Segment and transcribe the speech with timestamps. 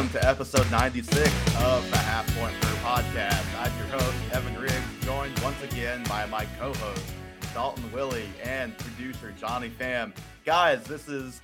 [0.00, 3.44] welcome to episode 96 of the Half Point Crew podcast.
[3.58, 7.04] I'm your host, Evan Riggs, joined once again by my co host,
[7.52, 10.14] Dalton Willie, and producer Johnny Pham.
[10.46, 11.42] Guys, this is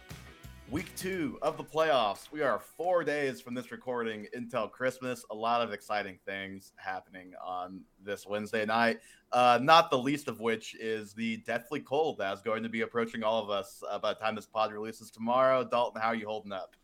[0.71, 2.33] week two of the playoffs.
[2.33, 5.23] We are four days from this recording until Christmas.
[5.31, 9.01] A lot of exciting things happening on this Wednesday night.
[9.33, 13.23] Uh, not the least of which is the deathly cold that's going to be approaching
[13.23, 15.63] all of us uh, by the time this pod releases tomorrow.
[15.63, 16.75] Dalton, how are you holding up?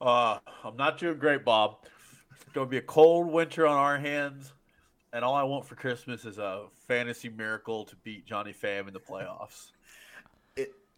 [0.00, 1.76] Uh, I'm not doing great, Bob.
[2.32, 4.52] It's going to be a cold winter on our hands,
[5.12, 8.94] and all I want for Christmas is a fantasy miracle to beat Johnny Pham in
[8.94, 9.72] the playoffs.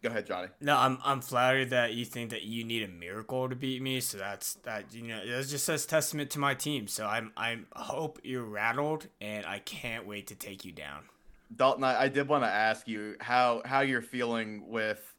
[0.03, 0.49] Go ahead, Johnny.
[0.59, 4.01] No, I'm I'm flattered that you think that you need a miracle to beat me.
[4.01, 6.89] So that's that you know it just says testament to my team.
[6.89, 11.03] So I'm I'm hope you're rattled, and I can't wait to take you down.
[11.55, 15.12] Dalton, I, I did want to ask you how how you're feeling with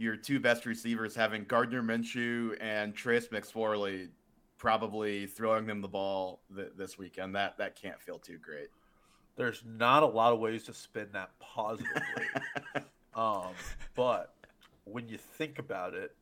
[0.00, 4.08] your two best receivers having Gardner Minshew and Trace McSorley
[4.56, 7.34] probably throwing them the ball th- this weekend.
[7.34, 8.68] That that can't feel too great.
[9.36, 12.02] There's not a lot of ways to spin that positively.
[13.12, 13.48] Um,
[13.96, 14.32] but
[14.84, 16.14] when you think about it,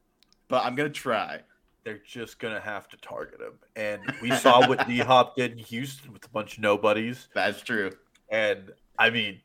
[0.49, 1.41] but I'm gonna try.
[1.85, 5.59] They're just gonna have to target him, and we saw what D Hop did in
[5.59, 7.29] Houston with a bunch of nobodies.
[7.35, 7.93] That's true.
[8.31, 9.43] And I mean,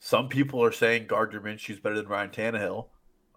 [0.00, 2.86] some people are saying Gardner Minshew's better than Ryan Tannehill.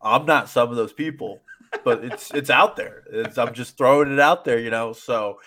[0.01, 1.41] I'm not some of those people,
[1.83, 3.03] but it's it's out there.
[3.11, 4.93] It's, I'm just throwing it out there, you know.
[4.93, 5.39] So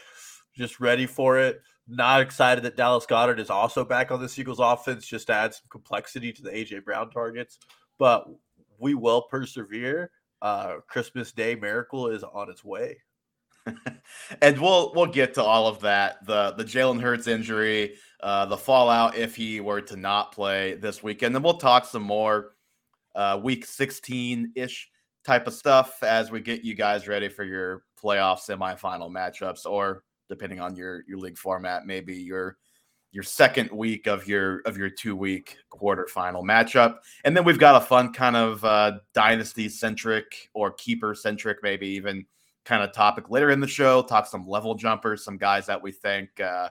[0.57, 1.63] just ready for it.
[1.89, 5.65] Not excited that Dallas Goedert is also back on the Eagles offense, just add some
[5.69, 7.59] complexity to the AJ Brown targets
[8.03, 8.27] but
[8.81, 10.11] we will persevere.
[10.43, 12.99] Uh, Christmas Day miracle is on its way.
[14.43, 16.27] and we'll we'll get to all of that.
[16.27, 21.01] The the Jalen Hurts injury, uh, the fallout if he were to not play this
[21.01, 21.33] weekend.
[21.33, 22.55] Then we'll talk some more
[23.15, 24.89] uh, week 16 ish
[25.25, 30.03] type of stuff as we get you guys ready for your playoff semifinal matchups, or
[30.29, 32.57] depending on your your league format, maybe your
[33.13, 37.81] your second week of your of your two week quarterfinal matchup, and then we've got
[37.81, 42.25] a fun kind of uh, dynasty centric or keeper centric, maybe even
[42.65, 44.03] kind of topic later in the show.
[44.03, 46.69] Talk some level jumpers, some guys that we think uh,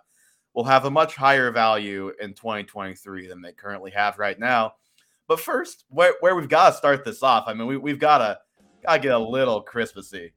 [0.53, 4.73] will have a much higher value in 2023 than they currently have right now.
[5.31, 8.17] But first, where, where we've got to start this off, I mean, we, we've got
[8.17, 8.37] to
[8.85, 10.33] got to get a little Christmassy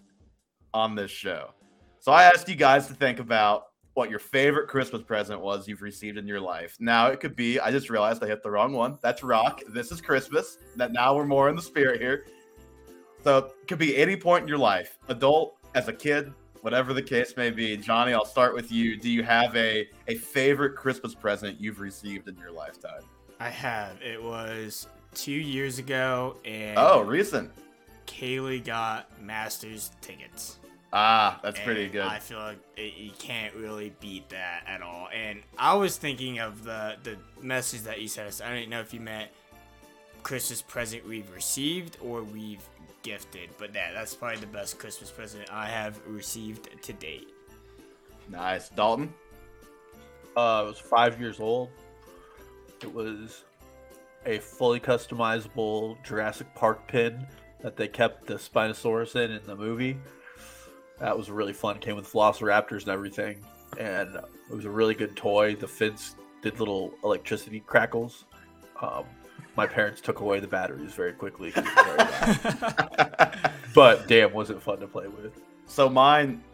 [0.72, 1.50] on this show.
[1.99, 5.82] So I asked you guys to think about what your favorite Christmas present was you've
[5.82, 6.77] received in your life.
[6.78, 8.97] Now it could be, I just realized I hit the wrong one.
[9.03, 9.62] That's rock.
[9.69, 10.59] This is Christmas.
[10.77, 12.26] That now we're more in the spirit here.
[13.25, 17.03] So it could be any point in your life, adult, as a kid, whatever the
[17.03, 17.76] case may be.
[17.76, 18.97] Johnny, I'll start with you.
[18.97, 23.03] Do you have a, a favorite Christmas present you've received in your lifetime?
[23.40, 24.00] I have.
[24.02, 27.50] It was two years ago and Oh, recent.
[28.06, 30.58] Kaylee got Masters tickets.
[30.92, 32.02] Ah, that's and pretty good.
[32.02, 35.08] I feel like it, you can't really beat that at all.
[35.12, 38.40] And I was thinking of the the message that you sent us.
[38.40, 39.30] I don't know if you meant
[40.22, 42.62] Christmas present we've received or we've
[43.02, 47.28] gifted, but yeah, that's probably the best Christmas present I have received to date.
[48.30, 49.12] Nice, Dalton.
[50.36, 51.70] Uh, I was five years old.
[52.84, 53.44] It was
[54.26, 57.26] a fully customizable Jurassic Park pin
[57.62, 59.96] that they kept the Spinosaurus in in the movie.
[61.00, 61.78] That was really fun.
[61.78, 63.42] Came with Velociraptors and everything,
[63.78, 65.54] and it was a really good toy.
[65.54, 68.26] The fins did little electricity crackles.
[68.82, 69.06] Um,
[69.56, 71.54] my parents took away the batteries very quickly.
[73.74, 75.40] but damn, was it fun to play with?
[75.66, 76.44] So mine,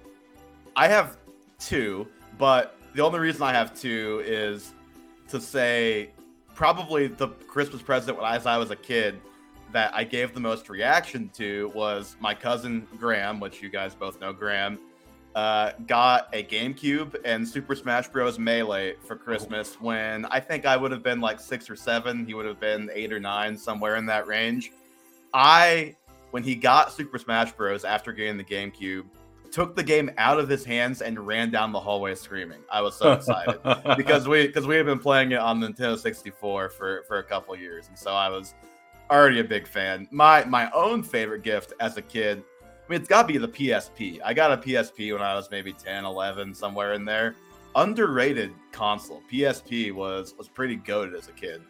[0.76, 1.16] I have
[1.58, 2.06] two,
[2.38, 4.74] but the only reason I have two is
[5.30, 6.10] to say
[6.60, 9.18] probably the Christmas present when I, as I was a kid
[9.72, 14.20] that I gave the most reaction to was my cousin Graham, which you guys both
[14.20, 14.78] know Graham,
[15.34, 18.38] uh, got a GameCube and Super Smash Bros.
[18.38, 22.26] Melee for Christmas when I think I would have been like six or seven.
[22.26, 24.70] He would have been eight or nine, somewhere in that range.
[25.32, 25.96] I,
[26.30, 27.86] when he got Super Smash Bros.
[27.86, 29.06] after getting the GameCube,
[29.52, 32.60] took the game out of his hands and ran down the hallway screaming.
[32.70, 33.60] I was so excited
[33.96, 37.56] because we because we had been playing it on Nintendo 64 for for a couple
[37.56, 38.54] years, and so I was
[39.10, 40.08] already a big fan.
[40.10, 43.48] My my own favorite gift as a kid, I mean, it's got to be the
[43.48, 44.20] PSP.
[44.24, 47.34] I got a PSP when I was maybe 10, 11, somewhere in there.
[47.74, 49.22] Underrated console.
[49.30, 51.62] PSP was was pretty goaded as a kid.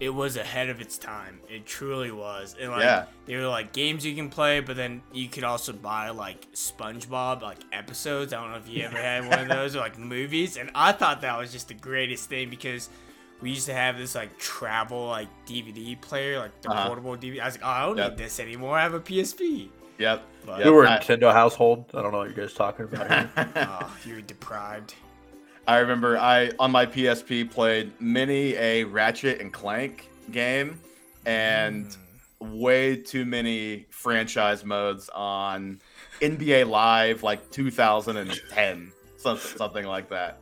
[0.00, 1.40] It was ahead of its time.
[1.48, 2.54] It truly was.
[2.60, 3.06] And like yeah.
[3.26, 7.42] they were like games you can play, but then you could also buy like SpongeBob
[7.42, 8.32] like episodes.
[8.32, 10.56] I don't know if you ever had one of those or like movies.
[10.56, 12.88] And I thought that was just the greatest thing because
[13.40, 16.86] we used to have this like travel like DVD player, like the uh-huh.
[16.86, 17.40] portable DVD.
[17.40, 18.10] I was like, oh, I don't yep.
[18.10, 18.78] need this anymore.
[18.78, 19.68] I have a PSP.
[19.98, 20.22] Yep.
[20.46, 21.86] But, we were a Nintendo household.
[21.92, 23.28] I don't know what you guys talking about.
[23.56, 24.94] oh, you're deprived.
[25.68, 30.80] I remember I on my PSP played many a Ratchet and Clank game,
[31.26, 32.58] and mm.
[32.58, 35.78] way too many franchise modes on
[36.22, 40.40] NBA Live, like 2010, something like that.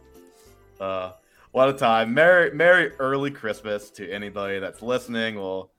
[0.79, 1.11] Uh,
[1.51, 2.15] what a time!
[2.15, 5.35] Merry Merry early Christmas to anybody that's listening.
[5.35, 5.73] We'll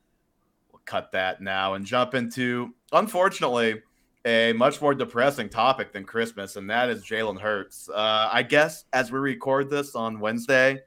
[0.73, 3.81] we'll cut that now and jump into unfortunately
[4.27, 7.89] a much more depressing topic than Christmas, and that is Jalen Hurts.
[7.89, 10.81] Uh, I guess as we record this on Wednesday,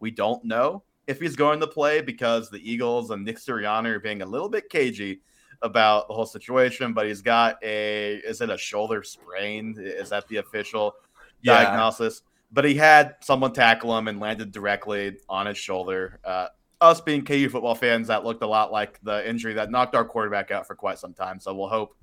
[0.00, 4.00] we don't know if he's going to play because the Eagles and Nick Sirianni are
[4.00, 5.20] being a little bit cagey
[5.62, 6.92] about the whole situation.
[6.92, 9.76] But he's got a is it a shoulder sprain?
[9.78, 10.94] Is that the official
[11.42, 11.62] yeah.
[11.62, 12.22] diagnosis?
[12.52, 16.18] but he had someone tackle him and landed directly on his shoulder.
[16.24, 16.48] Uh,
[16.80, 20.04] us being KU football fans, that looked a lot like the injury that knocked our
[20.04, 21.38] quarterback out for quite some time.
[21.38, 21.94] So we'll hope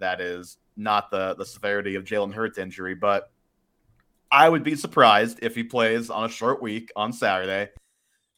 [0.00, 2.94] that is not the the severity of Jalen Hurts' injury.
[2.94, 3.30] But
[4.30, 7.70] I would be surprised if he plays on a short week on Saturday.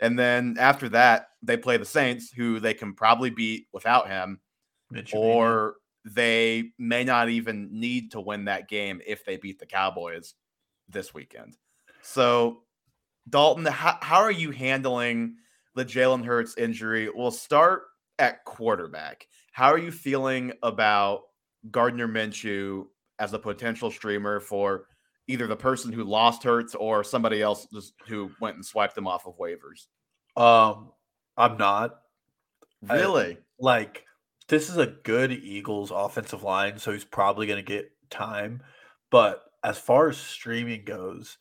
[0.00, 4.40] And then after that, they play the Saints, who they can probably beat without him,
[5.12, 10.34] or they may not even need to win that game if they beat the Cowboys
[10.88, 11.56] this weekend.
[12.02, 12.62] So,
[13.28, 15.36] Dalton, how, how are you handling
[15.76, 17.08] the Jalen Hurts injury?
[17.14, 17.84] We'll start
[18.18, 19.28] at quarterback.
[19.52, 21.22] How are you feeling about
[21.70, 22.86] Gardner Minshew
[23.18, 24.86] as a potential streamer for
[25.28, 27.66] either the person who lost Hurts or somebody else
[28.08, 29.86] who went and swiped them off of waivers?
[30.36, 30.90] Um,
[31.36, 32.00] I'm not
[32.82, 34.04] really I, like
[34.48, 38.62] this is a good Eagles offensive line, so he's probably going to get time.
[39.10, 41.38] But as far as streaming goes,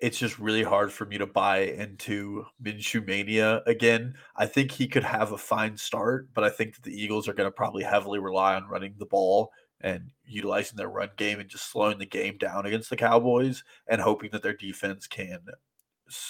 [0.00, 4.14] it's just really hard for me to buy into Minshew mania again.
[4.36, 7.34] I think he could have a fine start, but I think that the Eagles are
[7.34, 9.50] going to probably heavily rely on running the ball
[9.80, 14.00] and utilizing their run game and just slowing the game down against the Cowboys and
[14.00, 15.40] hoping that their defense can,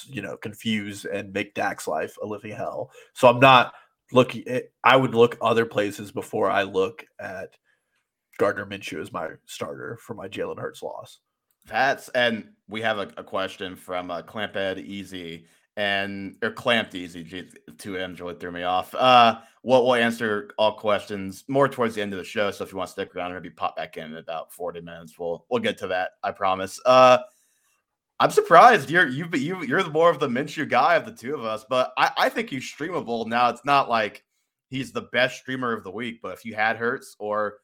[0.06, 2.90] you know, confuse and make Dak's life a living hell.
[3.14, 3.74] So I'm not
[4.12, 4.44] looking.
[4.46, 7.50] Eh, I would look other places before I look at
[8.38, 11.20] Gardner Minshew as my starter for my Jalen Hurts loss.
[11.68, 17.48] That's and we have a, a question from uh, Clamped Easy and or Clamped Easy.
[17.78, 18.94] two M's really threw me off.
[18.94, 22.50] Uh, we'll, answer all questions more towards the end of the show.
[22.50, 25.18] So if you want to stick around, maybe pop back in in about forty minutes.
[25.18, 26.12] We'll we'll get to that.
[26.22, 26.80] I promise.
[26.84, 27.18] Uh,
[28.20, 31.34] I'm surprised you're you you you're the more of the Minshew guy of the two
[31.34, 33.50] of us, but I, I think he's streamable now.
[33.50, 34.24] It's not like
[34.70, 37.58] he's the best streamer of the week, but if you had Hurts or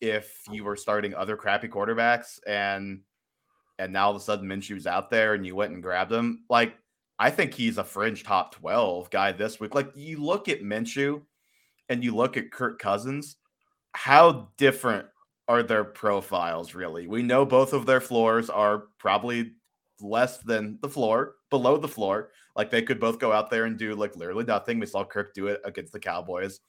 [0.00, 3.00] if you were starting other crappy quarterbacks and
[3.78, 6.44] and now all of a sudden Minshew's out there and you went and grabbed him.
[6.48, 6.76] Like,
[7.18, 9.74] I think he's a fringe top 12 guy this week.
[9.74, 11.22] Like, you look at Minshew
[11.88, 13.36] and you look at Kirk Cousins,
[13.92, 15.06] how different
[15.46, 17.06] are their profiles really?
[17.06, 19.52] We know both of their floors are probably
[20.00, 22.30] less than the floor, below the floor.
[22.56, 24.78] Like, they could both go out there and do like literally nothing.
[24.78, 26.60] We saw Kirk do it against the Cowboys.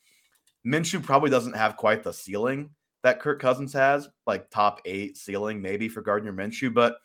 [0.65, 2.71] Minshew probably doesn't have quite the ceiling
[3.05, 6.73] that Kirk Cousins has, like top eight ceiling maybe for Gardner Minshew.
[6.73, 6.97] But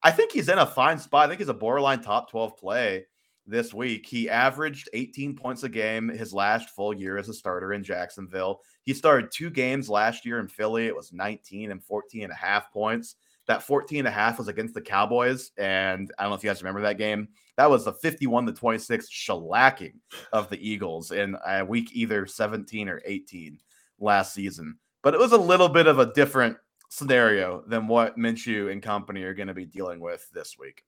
[0.00, 1.24] I think he's in a fine spot.
[1.24, 3.06] I think he's a borderline top 12 play
[3.48, 4.06] this week.
[4.06, 8.60] He averaged 18 points a game his last full year as a starter in Jacksonville.
[8.84, 10.86] He started two games last year in Philly.
[10.86, 13.16] It was 19 and 14 and a half points.
[13.48, 15.50] That 14 and a half was against the Cowboys.
[15.58, 17.26] And I don't know if you guys remember that game.
[17.56, 19.94] That was a 51 to 26 shellacking
[20.32, 23.58] of the Eagles in a week either 17 or 18
[23.98, 26.56] last season but it was a little bit of a different
[26.88, 30.82] scenario than what Minshew and company are going to be dealing with this week.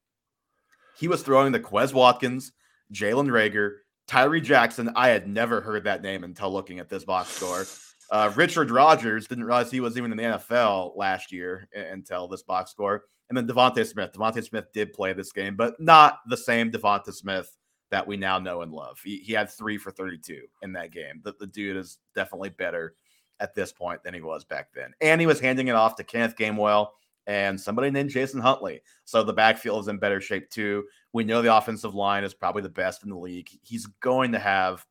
[0.96, 2.52] He was throwing the Quez Watkins,
[2.92, 3.76] Jalen Reagor,
[4.06, 4.90] Tyree Jackson.
[4.94, 7.64] I had never heard that name until looking at this box score.
[8.10, 12.42] Uh, Richard Rodgers didn't realize he was even in the NFL last year until this
[12.42, 13.04] box score.
[13.30, 14.12] And then DeVonta Smith.
[14.12, 17.56] DeVonta Smith did play this game, but not the same DeVonta Smith
[17.90, 18.98] that we now know and love.
[19.02, 21.22] He, he had three for 32 in that game.
[21.22, 22.94] The, the dude is definitely better
[23.42, 24.94] at this point than he was back then.
[25.00, 26.90] And he was handing it off to Kenneth Gainwell
[27.26, 28.80] and somebody named Jason Huntley.
[29.04, 30.84] So the backfield is in better shape too.
[31.12, 33.50] We know the offensive line is probably the best in the league.
[33.62, 34.86] He's going to have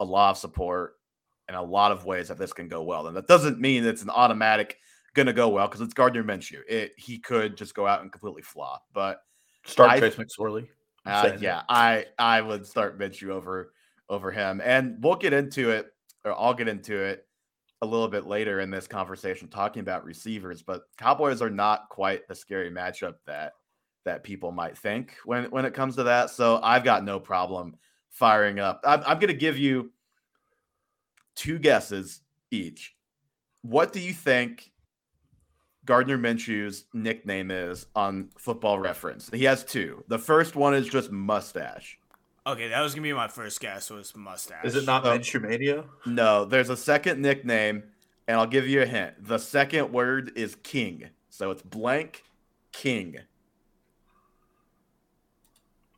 [0.00, 0.94] a lot of support
[1.46, 3.06] and a lot of ways that this can go well.
[3.06, 4.78] And that doesn't mean it's an automatic
[5.14, 6.60] going to go well because it's Gardner Minshew.
[6.68, 8.82] It he could just go out and completely flop.
[8.92, 9.22] But
[9.64, 10.68] start I, Trace McSorley.
[11.06, 13.72] Uh, yeah, I I would start Minshew over
[14.08, 15.92] over him, and we'll get into it,
[16.24, 17.26] or I'll get into it
[17.82, 22.26] a little bit later in this conversation talking about receivers, but Cowboys are not quite
[22.26, 23.52] the scary matchup that
[24.04, 26.30] that people might think when when it comes to that.
[26.30, 27.76] So I've got no problem
[28.10, 28.80] firing up.
[28.84, 29.92] I'm, I'm going to give you
[31.34, 32.20] two guesses
[32.50, 32.94] each
[33.62, 34.70] what do you think
[35.84, 39.30] Gardner Minshew's nickname is on Football Reference?
[39.32, 40.04] He has two.
[40.08, 41.98] The first one is just mustache.
[42.46, 43.90] Okay, that was gonna be my first guess.
[43.90, 44.64] Was mustache?
[44.64, 45.16] Is it not oh.
[45.16, 47.84] Minshew No, there's a second nickname,
[48.26, 49.26] and I'll give you a hint.
[49.26, 52.24] The second word is king, so it's blank
[52.72, 53.18] king.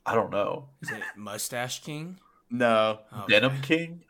[0.07, 0.69] I don't know.
[0.83, 2.19] Is it Mustache King?
[2.51, 3.01] No.
[3.11, 4.05] Oh, Denim King?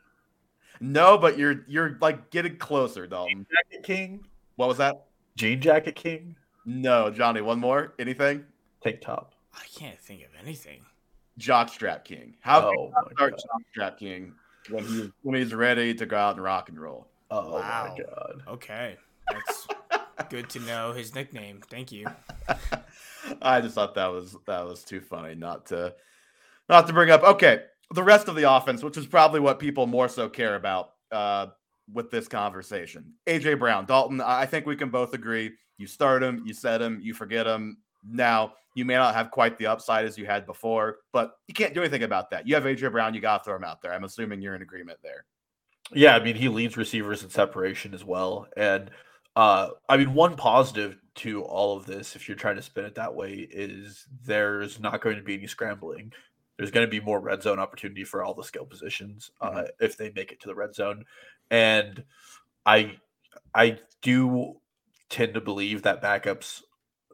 [0.81, 3.29] No, but you're you're like getting closer, Dalton.
[3.29, 4.27] Jean Jacket King?
[4.57, 5.05] What was that?
[5.37, 6.35] Jean Jacket King?
[6.65, 7.39] No, Johnny.
[7.39, 7.93] One more.
[7.97, 8.43] Anything?
[8.83, 9.35] Tank top.
[9.53, 10.81] I can't think of anything.
[11.39, 12.35] Jockstrap King.
[12.41, 13.41] How oh start
[13.77, 14.33] Jockstrap King
[14.69, 17.07] when he's when he's ready to go out and rock and roll?
[17.31, 17.95] Oh wow.
[17.97, 18.41] my god.
[18.47, 18.97] Okay,
[19.29, 19.67] that's
[20.29, 21.61] good to know his nickname.
[21.69, 22.07] Thank you.
[23.41, 25.93] I just thought that was that was too funny not to
[26.69, 27.23] not to bring up.
[27.23, 30.91] Okay, the rest of the offense, which is probably what people more so care about
[31.11, 31.47] uh,
[31.91, 33.13] with this conversation.
[33.27, 34.21] AJ Brown, Dalton.
[34.21, 35.51] I think we can both agree.
[35.77, 37.77] You start him, you set him, you forget him.
[38.07, 41.73] Now you may not have quite the upside as you had before, but you can't
[41.73, 42.47] do anything about that.
[42.47, 43.93] You have AJ Brown, you got to throw him out there.
[43.93, 45.25] I'm assuming you're in agreement there.
[45.93, 48.89] Yeah, I mean he leads receivers in separation as well, and
[49.35, 52.95] uh, I mean one positive to all of this, if you're trying to spin it
[52.95, 56.11] that way, is there's not going to be any scrambling.
[56.57, 59.65] There's going to be more red zone opportunity for all the skill positions uh, mm-hmm.
[59.79, 61.05] if they make it to the red zone,
[61.51, 62.03] and
[62.65, 62.97] I
[63.53, 64.55] I do
[65.09, 66.63] tend to believe that backups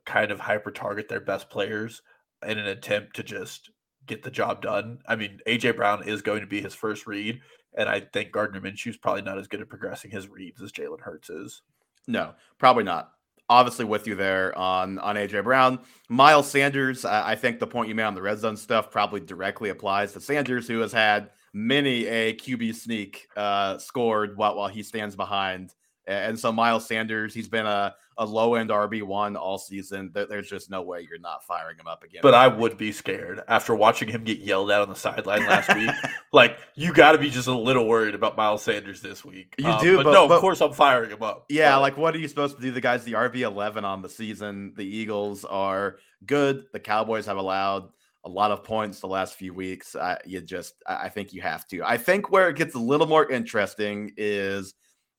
[0.06, 2.02] kind of hyper target their best players
[2.46, 3.70] in an attempt to just
[4.06, 5.00] get the job done.
[5.08, 7.40] I mean, AJ Brown is going to be his first read,
[7.78, 10.72] and I think Gardner Minshew is probably not as good at progressing his reads as
[10.72, 11.62] Jalen Hurts is.
[12.08, 13.12] No, probably not
[13.52, 15.80] obviously with you there on on AJ Brown.
[16.10, 19.20] Miles Sanders, I, I, think the point you made on the red zone stuff probably
[19.20, 24.70] directly applies to Sanders, who has had many a QB sneak uh, scored while while
[24.70, 25.76] he stands behind.
[26.08, 30.12] And so Miles Sanders, he's been a, a low end RB one all season.
[30.14, 32.20] There's just no way you're not firing him up again.
[32.22, 35.76] But I would be scared after watching him get yelled at on the sideline last
[35.76, 35.90] week.
[36.34, 39.54] Like you got to be just a little worried about Miles Sanders this week.
[39.58, 41.44] You um, do, but, but, no, but, of course I'm firing him up.
[41.50, 41.82] Yeah, but.
[41.82, 42.72] like what are you supposed to do?
[42.72, 44.72] The guys, the RB eleven on the season.
[44.78, 46.68] The Eagles are good.
[46.72, 47.90] The Cowboys have allowed
[48.24, 49.94] a lot of points the last few weeks.
[49.94, 51.84] I, you just, I think you have to.
[51.84, 54.74] I think where it gets a little more interesting is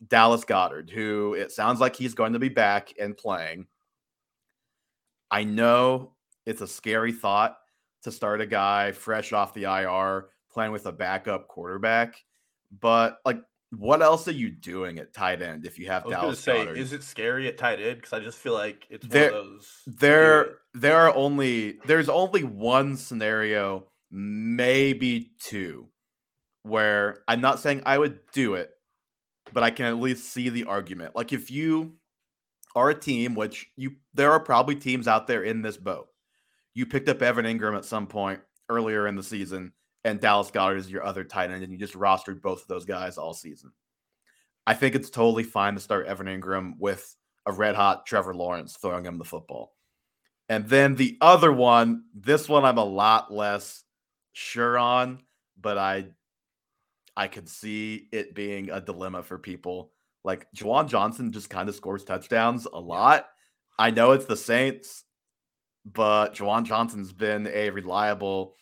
[0.07, 3.67] Dallas Goedert, who it sounds like he's going to be back and playing.
[5.31, 6.13] I know
[6.47, 7.57] it's a scary thought
[8.03, 12.17] to start a guy fresh off the IR playing with a backup quarterback,
[12.81, 13.41] but like,
[13.71, 16.41] what else are you doing at tight end if you have I was Dallas?
[16.41, 16.77] Say, Goedert?
[16.77, 17.97] is it scary at tight end?
[17.97, 19.83] Because I just feel like it's there, one of those.
[19.87, 25.89] There, there are only there's only one scenario, maybe two,
[26.65, 28.71] where I'm not saying I would do it,
[29.53, 31.15] but I can at least see the argument.
[31.15, 31.95] Like if you
[32.75, 36.09] are a team, which you there are probably teams out there in this boat.
[36.75, 39.73] You picked up Evan Engram at some point earlier in the season,
[40.05, 42.87] and Dallas Goedert is your other tight end, and you just rostered both of those
[42.87, 43.73] guys all season.
[44.67, 47.15] I think it's totally fine to start Evan Engram with
[47.47, 49.75] a red hot Trevor Lawrence throwing him the football.
[50.49, 53.85] And then the other one, this one I'm a lot less
[54.33, 55.23] sure on,
[55.61, 56.07] but I
[57.17, 59.93] I could see it being a dilemma for people.
[60.25, 63.27] Like Juwan Johnson just kind of scores touchdowns a lot.
[63.79, 65.05] I know it's the Saints,
[65.85, 68.55] but Juwan Johnson's been a reliable,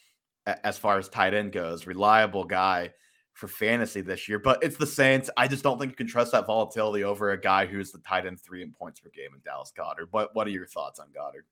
[0.46, 2.92] as far as tight end goes, reliable guy
[3.34, 4.38] for fantasy this year.
[4.38, 5.30] But it's the Saints.
[5.36, 8.26] I just don't think you can trust that volatility over a guy who's the tight
[8.26, 10.10] end three in points per game in Dallas Goedert.
[10.10, 11.44] But what are your thoughts on Goedert?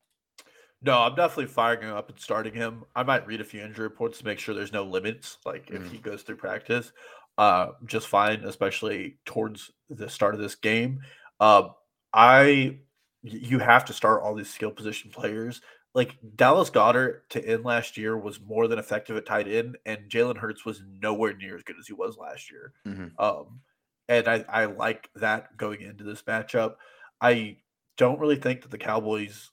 [0.80, 2.84] No, I'm definitely firing him up and starting him.
[2.94, 5.84] I might read a few injury reports to make sure there's no limits, like mm-hmm.
[5.84, 6.92] if he goes through practice.
[7.36, 11.00] Uh, just fine, especially towards the start of this game.
[11.40, 11.68] Uh,
[12.12, 12.78] I
[13.22, 15.60] you have to start all these skill position players.
[15.94, 20.08] Like Dallas Goedert to end last year was more than effective at tight end, and
[20.08, 22.72] Jalen Hurts was nowhere near as good as he was last year.
[22.86, 23.06] Mm-hmm.
[23.18, 23.60] Um,
[24.08, 26.74] and I, I like that going into this matchup.
[27.20, 27.56] I
[27.96, 29.50] don't really think that the Cowboys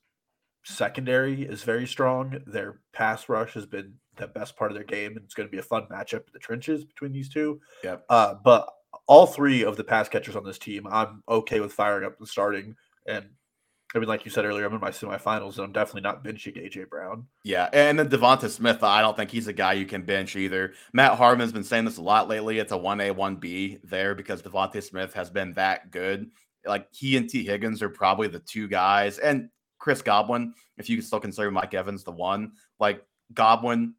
[0.66, 2.40] secondary is very strong.
[2.46, 5.52] Their pass rush has been the best part of their game, and it's going to
[5.52, 7.60] be a fun matchup in the trenches between these two.
[7.84, 7.98] Yeah.
[8.10, 8.70] Uh, but
[9.08, 12.28] all three of the pass catchers on this team, I'm okay with firing up and
[12.28, 12.76] starting.
[13.06, 13.26] And
[13.94, 16.58] I mean, like you said earlier, I'm in my semifinals, and I'm definitely not benching
[16.58, 17.28] AJ Brown.
[17.44, 20.74] Yeah, and then Devonta Smith, I don't think he's a guy you can bench either.
[20.94, 22.58] Matt Harmon's been saying this a lot lately.
[22.58, 26.32] It's a one A, one B there because Devonta Smith has been that good.
[26.66, 29.50] Like he and Tee Higgins are probably the two guys, and
[29.86, 33.94] Chris Godwin, if you still consider Mike Evans the one, like Godwin,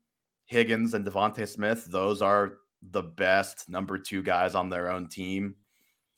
[0.47, 2.55] Higgins, and Devonta Smith, those are
[2.91, 5.55] the best number two guys on their own team.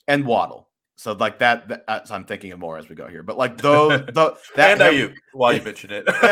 [0.07, 0.68] And Waddle.
[0.99, 3.23] So like that, that so I'm thinking of more as we go here.
[3.23, 6.13] But like those, the, that and Aiyuk, while you mention it, uh,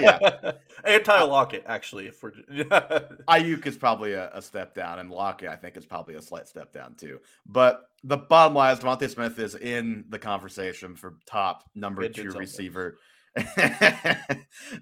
[0.00, 0.52] yeah,
[0.84, 2.06] and Tyler Lockett actually.
[2.06, 6.14] If we're Aiyuk is probably a, a, step down, and Lockett I think is probably
[6.14, 7.20] a slight step down too.
[7.44, 12.14] But the bottom line is DeVonta Smith is in the conversation for top number it
[12.14, 12.96] two receiver.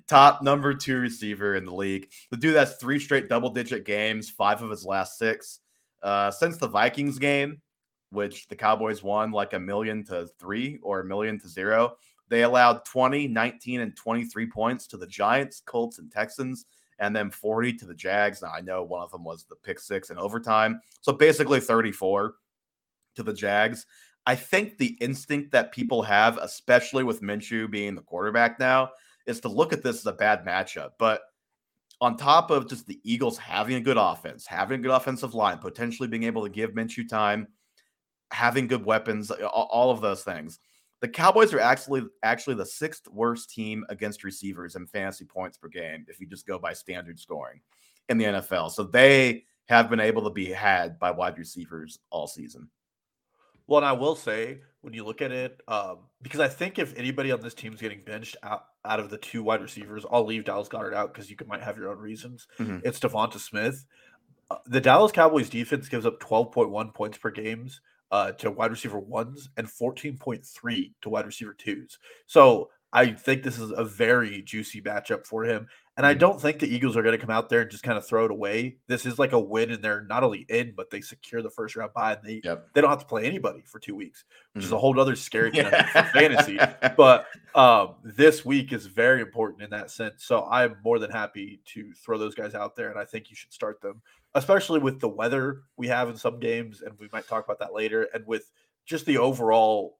[0.06, 2.08] top number two receiver in the league.
[2.30, 5.58] The dude that's three straight double digit games, five of his last six.
[6.00, 7.60] Uh, since the Vikings game,
[8.10, 11.96] which the Cowboys won like a million to three or a million to zero.
[12.28, 16.66] They allowed 20, 19, and 23 points to the Giants, Colts, and Texans,
[16.98, 18.42] and then 40 to the Jags.
[18.42, 20.80] Now, I know one of them was the pick six in overtime.
[21.02, 22.34] So basically 34
[23.16, 23.86] to the Jags.
[24.26, 28.90] I think the instinct that people have, especially with Minshew being the quarterback now,
[29.26, 30.90] is to look at this as a bad matchup.
[30.98, 31.22] But
[32.00, 35.58] on top of just the Eagles having a good offense, having a good offensive line,
[35.58, 37.46] potentially being able to give Minshew time,
[38.32, 40.58] having good weapons, all of those things.
[41.00, 45.68] The Cowboys are actually actually the sixth worst team against receivers in fantasy points per
[45.68, 47.60] game if you just go by standard scoring
[48.08, 48.70] in the NFL.
[48.70, 52.70] So they have been able to be had by wide receivers all season.
[53.66, 56.96] Well, and I will say when you look at it, um, because I think if
[56.96, 60.24] anybody on this team is getting benched out, out of the two wide receivers, I'll
[60.24, 62.46] leave Dallas Goedert out because you can, might have your own reasons.
[62.58, 62.78] Mm-hmm.
[62.84, 63.84] It's Devonta Smith.
[64.48, 68.98] Uh, the Dallas Cowboys defense gives up 12.1 points per games uh, to wide receiver
[68.98, 71.98] ones and 14.3 to wide receiver twos.
[72.26, 75.66] So I think this is a very juicy matchup for him.
[75.96, 76.20] And I mm-hmm.
[76.20, 78.26] don't think the Eagles are going to come out there and just kind of throw
[78.26, 78.76] it away.
[78.86, 81.74] This is like a win, and they're not only in, but they secure the first
[81.74, 82.68] round bye, and they yep.
[82.74, 84.66] they don't have to play anybody for two weeks, which mm-hmm.
[84.66, 84.80] is a mm-hmm.
[84.80, 86.58] whole other scary thing for fantasy.
[86.96, 90.24] But um, this week is very important in that sense.
[90.24, 93.36] So I'm more than happy to throw those guys out there, and I think you
[93.36, 94.02] should start them
[94.36, 97.72] especially with the weather we have in some games, and we might talk about that
[97.72, 98.52] later, and with
[98.84, 99.98] just the overall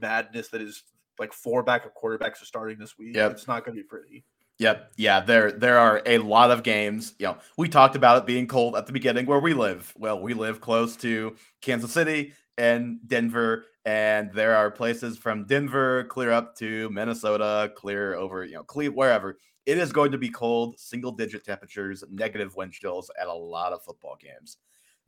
[0.00, 0.82] madness that is
[1.18, 3.16] like four backup quarterbacks are starting this week.
[3.16, 3.32] Yep.
[3.32, 4.24] It's not going to be pretty.
[4.58, 4.92] Yep.
[4.96, 7.14] Yeah, there there are a lot of games.
[7.18, 9.92] You know, we talked about it being cold at the beginning where we live.
[9.96, 16.04] Well, we live close to Kansas City and Denver, and there are places from Denver
[16.04, 20.28] clear up to Minnesota, clear over, you know, Cleveland, wherever it is going to be
[20.28, 24.58] cold, single digit temperatures, negative wind chills at a lot of football games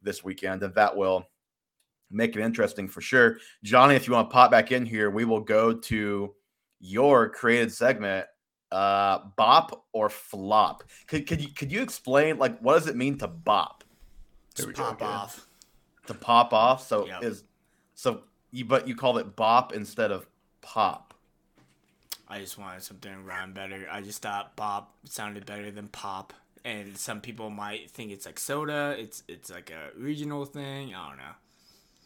[0.03, 0.63] this weekend.
[0.63, 1.27] And that will
[2.11, 3.39] make it interesting for sure.
[3.63, 6.35] Johnny, if you want to pop back in here, we will go to
[6.81, 8.27] your created segment
[8.73, 13.17] uh bop or flop could, could you could you explain like what does it mean
[13.17, 13.85] to bop
[14.57, 15.47] to pop off
[16.05, 17.23] to pop off so yep.
[17.23, 17.45] is
[17.95, 20.27] so you but you called it bop instead of
[20.63, 21.07] pop
[22.29, 23.87] I just wanted something to rhyme better.
[23.91, 26.33] I just thought bop sounded better than pop.
[26.65, 28.97] And some people might think it's like soda.
[28.99, 30.95] It's it's like a regional thing.
[30.95, 31.35] I don't know.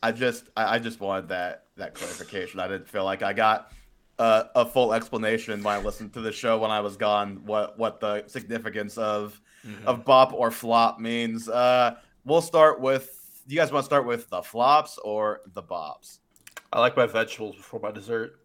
[0.03, 2.61] I just I, just wanted that that clarification.
[2.61, 3.73] I didn't feel like I got
[4.19, 7.43] uh, a full explanation when I listened to the show when I was gone.
[7.45, 9.87] What what the significance of mm-hmm.
[9.87, 11.49] of bop or flop means.
[11.49, 13.17] Uh, we'll start with.
[13.47, 16.19] Do you guys want to start with the flops or the bops?
[16.73, 18.37] I like my vegetables before my dessert.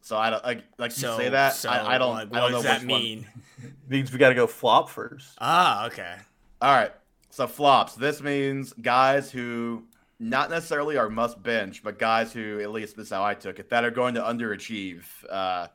[0.00, 1.54] So I don't like like so, you say that.
[1.54, 2.14] So, I, I, don't.
[2.14, 3.26] Like, what I don't does that mean?
[3.88, 5.36] means we got to go flop first.
[5.38, 6.14] Ah, okay.
[6.60, 6.92] All right.
[7.30, 7.94] So flops.
[7.94, 9.84] This means guys who
[10.20, 13.58] not necessarily our must bench, but guys who at least this is how I took
[13.58, 15.68] it that are going to underachieve uh,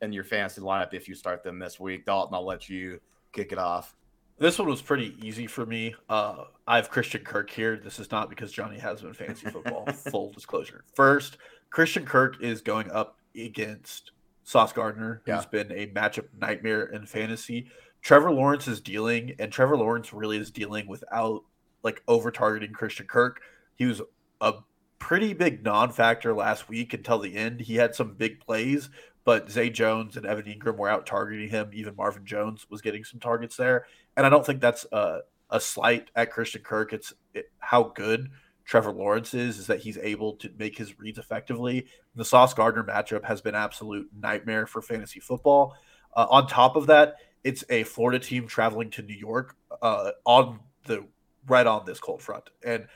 [0.00, 2.06] in your fantasy lineup if you start them this week.
[2.06, 3.00] Dalton, I'll let you
[3.32, 3.94] kick it off.
[4.38, 5.94] This one was pretty easy for me.
[6.08, 7.76] Uh, I have Christian Kirk here.
[7.76, 9.86] This is not because Johnny has been fantasy football.
[10.10, 10.84] Full disclosure.
[10.94, 11.36] First,
[11.70, 15.44] Christian Kirk is going up against Sauce Gardner, who's yeah.
[15.50, 17.68] been a matchup nightmare in fantasy.
[18.00, 21.44] Trevor Lawrence is dealing, and Trevor Lawrence really is dealing without
[21.84, 23.40] like over targeting Christian Kirk.
[23.76, 24.02] He was
[24.40, 24.54] a
[24.98, 27.60] pretty big non-factor last week until the end.
[27.60, 28.88] He had some big plays,
[29.24, 31.70] but Zay Jones and Evan Engram were out targeting him.
[31.72, 35.60] Even Marvin Jones was getting some targets there, and I don't think that's a, a
[35.60, 36.92] slight at Christian Kirk.
[36.92, 38.30] It's it, how good
[38.64, 41.86] Trevor Lawrence is, is that he's able to make his reads effectively.
[42.14, 45.76] The Sauce Gardner matchup has been absolute nightmare for fantasy football.
[46.14, 50.60] Uh, on top of that, it's a Florida team traveling to New York uh, on
[50.86, 51.04] the
[51.48, 52.86] right on this cold front, and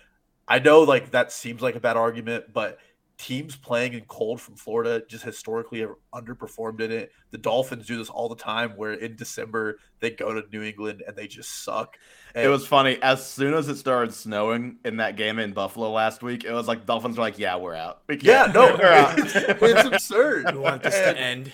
[0.49, 2.79] I know like that seems like a bad argument, but
[3.19, 7.13] teams playing in cold from Florida just historically have underperformed in it.
[7.31, 11.03] The Dolphins do this all the time where in December they go to New England
[11.07, 11.97] and they just suck.
[12.35, 12.99] And it was funny.
[13.01, 16.69] As soon as it started snowing in that game in Buffalo last week, it was
[16.69, 19.19] like Dolphins were like, "Yeah, we're out." We yeah, no, we're out.
[19.19, 20.53] it's absurd.
[20.53, 21.53] We want this and to end.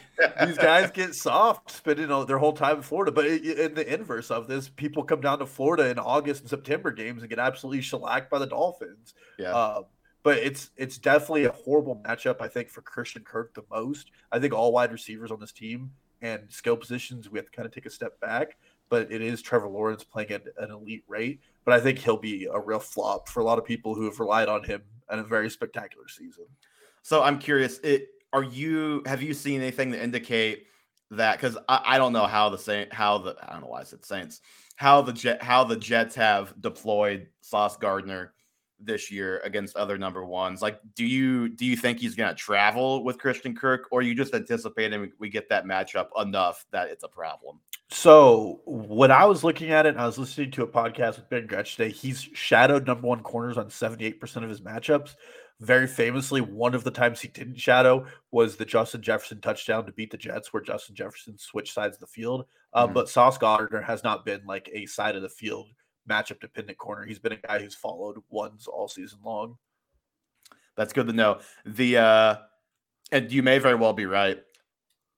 [0.48, 4.32] These guys get soft spending all, their whole time in Florida, but in the inverse
[4.32, 7.82] of this, people come down to Florida in August and September games and get absolutely
[7.82, 9.14] shellacked by the Dolphins.
[9.38, 9.54] Yeah.
[9.54, 9.82] Uh,
[10.22, 12.40] but it's it's definitely a horrible matchup.
[12.40, 14.10] I think for Christian Kirk the most.
[14.30, 17.66] I think all wide receivers on this team and skill positions we have to kind
[17.66, 18.56] of take a step back.
[18.88, 21.40] But it is Trevor Lawrence playing at an elite rate.
[21.64, 24.20] But I think he'll be a real flop for a lot of people who have
[24.20, 26.44] relied on him in a very spectacular season.
[27.02, 30.66] So I'm curious, it, are you have you seen anything to indicate
[31.10, 33.80] that because I, I, don't know how the Saint how the I don't know why
[33.80, 34.40] I said Saints
[34.76, 38.32] how the jet how the Jets have deployed Sauce Gardner
[38.84, 40.62] this year against other number ones.
[40.62, 44.14] Like, do you do you think he's going to travel with Christian Kirk, or you
[44.14, 47.58] just anticipate anticipating we get that matchup enough that it's a problem?
[47.90, 51.46] So when I was looking at it, I was listening to a podcast with Ben
[51.46, 51.90] Gretch today.
[51.90, 55.14] He's shadowed number one corners on seventy eight percent of his matchups.
[55.60, 59.92] Very famously, one of the times he didn't shadow was the Justin Jefferson touchdown to
[59.92, 62.46] beat the Jets, where Justin Jefferson switched sides of the field.
[62.72, 62.94] Uh, mm-hmm.
[62.94, 65.68] But Sauce Gardner has not been like a side of the field
[66.08, 67.04] matchup dependent corner.
[67.04, 69.56] He's been a guy who's followed ones all season long.
[70.76, 71.40] That's good to know.
[71.64, 72.36] The uh,
[73.10, 74.42] and you may very well be right.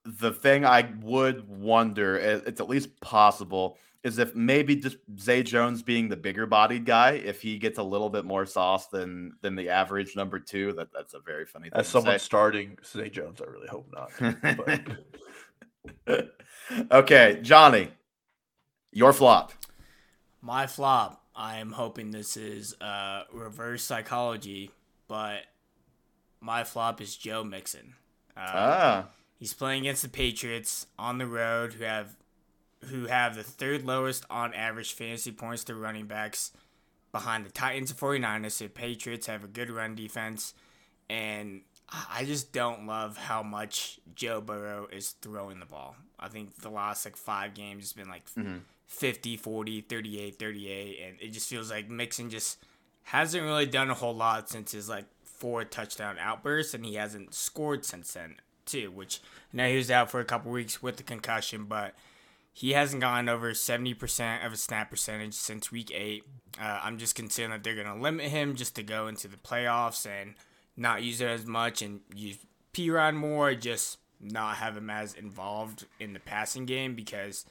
[0.04, 5.82] The thing I would wonder, it's at least possible, is if maybe just Zay Jones
[5.82, 9.56] being the bigger bodied guy, if he gets a little bit more sauce than than
[9.56, 11.80] the average number two, that that's a very funny thing.
[11.80, 12.24] As someone say.
[12.24, 14.10] starting Zay Jones, I really hope not.
[16.90, 17.88] okay, Johnny,
[18.92, 19.52] your flop.
[20.44, 21.22] My flop.
[21.34, 24.70] I am hoping this is uh, reverse psychology,
[25.08, 25.40] but
[26.40, 27.94] my flop is Joe Mixon.
[28.36, 29.06] Uh, ah.
[29.38, 32.14] He's playing against the Patriots on the road, who have
[32.84, 36.52] who have the third lowest on average fantasy points to running backs
[37.10, 38.52] behind the Titans and 49ers.
[38.52, 40.52] So Patriots have a good run defense.
[41.08, 41.62] And
[42.10, 45.96] I just don't love how much Joe Burrow is throwing the ball.
[46.18, 48.58] I think the last like five games has been like mm-hmm.
[48.86, 51.00] 50, 40, 38, 38.
[51.04, 52.58] And it just feels like Mixon just
[53.04, 56.74] hasn't really done a whole lot since his like four touchdown outbursts.
[56.74, 59.20] And he hasn't scored since then, too, which
[59.52, 61.64] now he was out for a couple weeks with the concussion.
[61.64, 61.94] But
[62.52, 66.22] he hasn't gotten over 70% of his snap percentage since week eight.
[66.60, 69.36] Uh, I'm just concerned that they're going to limit him just to go into the
[69.36, 70.34] playoffs and
[70.76, 72.38] not use it as much and use
[72.72, 77.44] Perine more, just not have him as involved in the passing game because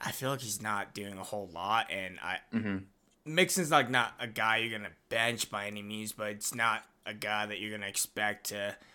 [0.00, 1.90] I feel like he's not doing a whole lot.
[1.90, 2.78] And I mm-hmm.
[3.24, 6.84] Mixon's like not a guy you're going to bench by any means, but it's not
[7.04, 8.76] a guy that you're going to expect to–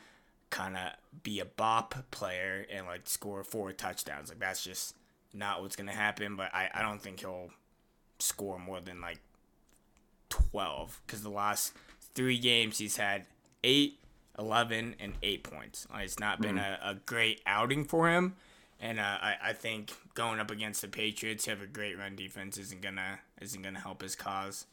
[0.51, 0.91] kind of
[1.23, 4.29] be a bop player and like score four touchdowns.
[4.29, 4.95] Like that's just
[5.33, 6.35] not what's gonna happen.
[6.35, 7.49] But I, I don't think he'll
[8.19, 9.19] score more than like
[10.29, 11.73] twelve because the last
[12.13, 13.25] three games he's had
[13.63, 13.99] eight,
[14.37, 15.87] 11, and eight points.
[15.91, 16.87] Like, it's not been mm-hmm.
[16.87, 18.35] a, a great outing for him.
[18.79, 22.15] And uh, I, I think going up against the Patriots, who have a great run
[22.15, 24.65] defense, isn't gonna isn't gonna help his cause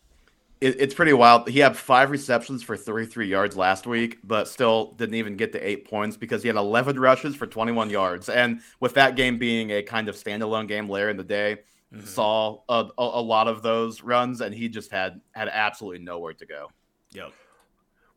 [0.61, 1.49] it, it's pretty wild.
[1.49, 5.61] He had five receptions for 33 yards last week, but still didn't even get to
[5.61, 8.29] eight points because he had 11 rushes for 21 yards.
[8.29, 11.59] And with that game being a kind of standalone game later in the day,
[11.95, 12.05] mm-hmm.
[12.05, 16.35] saw a, a, a, lot of those runs, and he just had had absolutely nowhere
[16.35, 16.71] to go.
[17.13, 17.33] Yep.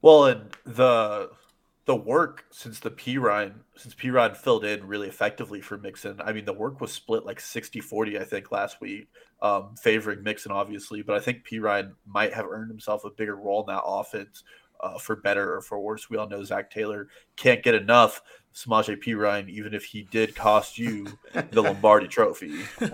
[0.01, 1.29] Well, and the
[1.91, 6.21] the work since the Perine since Perine filled in really effectively for Mixon.
[6.23, 9.09] I mean, the work was split like 60-40, I think, last week,
[9.41, 11.01] um, favoring Mixon, obviously.
[11.01, 14.45] But I think Perine might have earned himself a bigger role in that offense
[14.79, 16.09] uh, for better or for worse.
[16.09, 18.21] We all know Zac Taylor can't get enough
[18.55, 22.61] Samaje Perine, even if he did cost you the Lombardi trophy.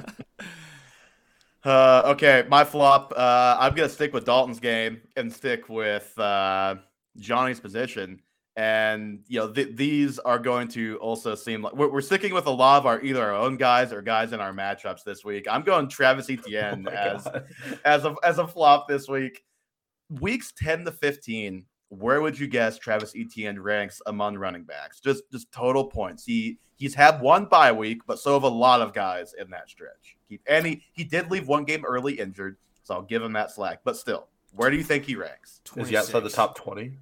[1.64, 3.12] Uh, okay, my flop.
[3.14, 6.76] Uh, I'm gonna stick with Dalton's game and stick with uh,
[7.18, 8.22] Johnny's position.
[8.58, 12.48] And you know th- these are going to also seem like we're, we're, sticking with
[12.48, 15.46] a lot of our either our own guys or guys in our matchups this week.
[15.50, 17.46] I'm going Travis oh Etienne oh as God.
[17.86, 19.44] as a as a flop this week.
[20.10, 25.00] Weeks 10 to 15, where would you guess Travis Etienne ranks among running backs?
[25.00, 26.26] Just just total points.
[26.26, 29.70] He he's had one bye week, but so have a lot of guys in that
[29.70, 30.18] stretch.
[30.28, 33.52] He, and he, he did leave one game early injured, so I'll give him that
[33.52, 33.82] slack.
[33.84, 35.62] But still, where do you think he ranks?
[35.66, 35.86] 26.
[35.86, 36.98] Is he outside the top 20?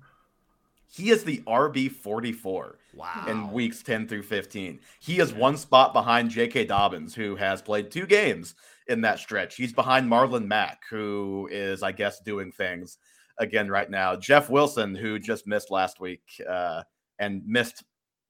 [0.95, 3.25] He is the RB 44 wow.
[3.27, 4.79] in weeks 10 through 15.
[5.01, 6.65] He is one spot behind J.K.
[6.65, 8.55] Dobbins, who has played two games
[8.87, 9.55] in that stretch.
[9.55, 12.97] He's behind Marlon Mack, who is, I guess, doing things
[13.39, 14.15] again right now.
[14.15, 16.83] Jeff Wilson, who just missed last week uh,
[17.19, 17.83] and missed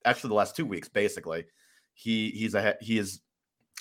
[0.04, 1.46] actually the last two weeks, basically.
[1.94, 3.22] He he's a he is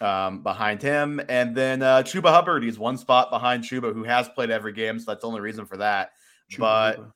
[0.03, 2.63] um, behind him, and then uh, Chuba Hubbard.
[2.63, 5.65] He's one spot behind Chuba, who has played every game, so that's the only reason
[5.65, 6.11] for that.
[6.53, 7.11] Chuba, but.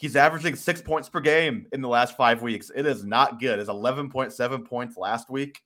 [0.00, 2.72] He's averaging six points per game in the last five weeks.
[2.74, 3.58] It is not good.
[3.58, 5.60] It's 11.7 points last week.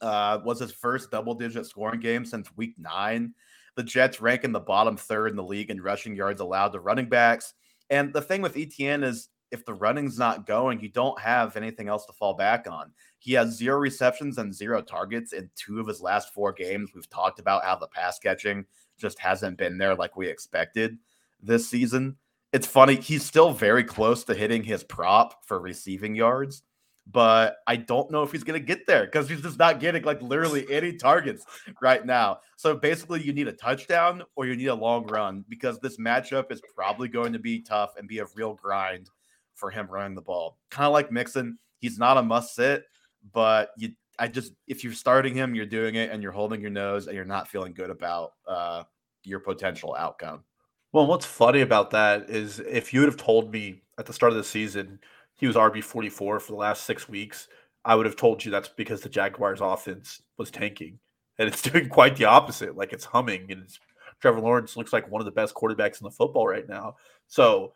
[0.00, 3.34] Uh, was his first double digit scoring game since week nine.
[3.76, 6.80] The Jets rank in the bottom third in the league in rushing yards allowed to
[6.80, 7.52] running backs.
[7.90, 11.88] And the thing with Etienne is if the running's not going, you don't have anything
[11.88, 12.90] else to fall back on.
[13.18, 16.92] He has zero receptions and zero targets in two of his last four games.
[16.94, 18.64] We've talked about how the pass catching
[18.96, 20.96] just hasn't been there like we expected
[21.42, 22.16] this season.
[22.52, 26.62] It's funny, he's still very close to hitting his prop for receiving yards,
[27.06, 30.02] but I don't know if he's going to get there because he's just not getting
[30.02, 31.44] like literally any targets
[31.80, 32.40] right now.
[32.56, 36.52] So basically, you need a touchdown or you need a long run because this matchup
[36.52, 39.08] is probably going to be tough and be a real grind
[39.54, 40.58] for him running the ball.
[40.70, 42.84] Kind of like Mixon, he's not a must sit,
[43.32, 46.70] but you I just if you're starting him, you're doing it and you're holding your
[46.70, 48.84] nose and you're not feeling good about uh,
[49.24, 50.44] your potential outcome.
[50.92, 54.32] Well, what's funny about that is if you would have told me at the start
[54.32, 54.98] of the season
[55.36, 57.48] he was RB 44 for the last six weeks,
[57.84, 60.98] I would have told you that's because the Jaguars offense was tanking.
[61.38, 62.76] And it's doing quite the opposite.
[62.76, 63.80] Like it's humming and it's
[64.20, 66.96] Trevor Lawrence looks like one of the best quarterbacks in the football right now.
[67.26, 67.72] So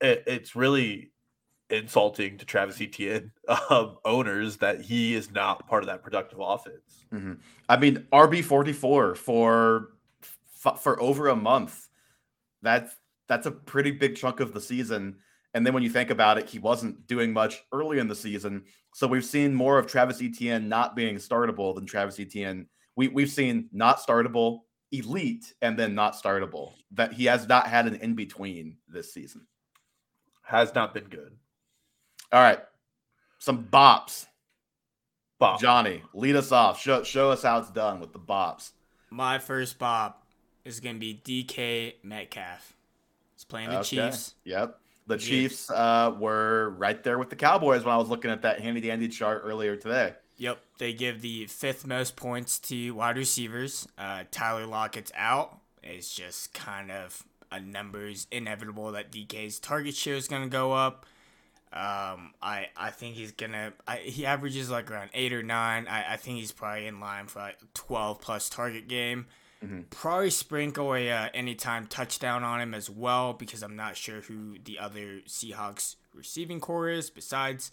[0.00, 1.10] it, it's really
[1.70, 3.32] insulting to Travis Etienne
[3.70, 7.04] um, owners that he is not part of that productive offense.
[7.12, 7.34] Mm-hmm.
[7.68, 9.88] I mean, RB 44 for
[10.52, 11.87] for over a month.
[12.62, 12.94] That's
[13.28, 15.16] that's a pretty big chunk of the season.
[15.54, 18.64] And then when you think about it, he wasn't doing much early in the season.
[18.94, 22.66] So we've seen more of Travis Etienne not being startable than Travis Etienne.
[22.96, 24.60] We, we've seen not startable,
[24.92, 26.72] elite, and then not startable.
[26.92, 29.46] That he has not had an in between this season.
[30.42, 31.36] Has not been good.
[32.32, 32.60] All right.
[33.38, 34.26] Some bops.
[35.38, 35.60] Bop.
[35.60, 36.80] Johnny, lead us off.
[36.80, 38.72] Show, show us how it's done with the bops.
[39.10, 40.26] My first bop
[40.68, 42.74] is going to be DK Metcalf.
[43.34, 43.96] He's playing the okay.
[43.96, 44.34] Chiefs.
[44.44, 44.78] Yep.
[45.06, 45.20] The yeah.
[45.20, 48.80] Chiefs uh, were right there with the Cowboys when I was looking at that handy
[48.80, 50.14] dandy chart earlier today.
[50.36, 50.60] Yep.
[50.78, 53.88] They give the fifth most points to wide receivers.
[53.96, 55.58] Uh, Tyler Lockett's out.
[55.82, 60.72] It's just kind of a numbers inevitable that DK's target share is going to go
[60.72, 61.06] up.
[61.70, 63.74] Um, I I think he's gonna.
[63.86, 65.86] I, he averages like around eight or nine.
[65.86, 69.26] I, I think he's probably in line for like twelve plus target game.
[69.64, 69.80] Mm-hmm.
[69.90, 74.56] Probably sprinkle a uh, anytime touchdown on him as well because I'm not sure who
[74.62, 77.72] the other Seahawks receiving corps is besides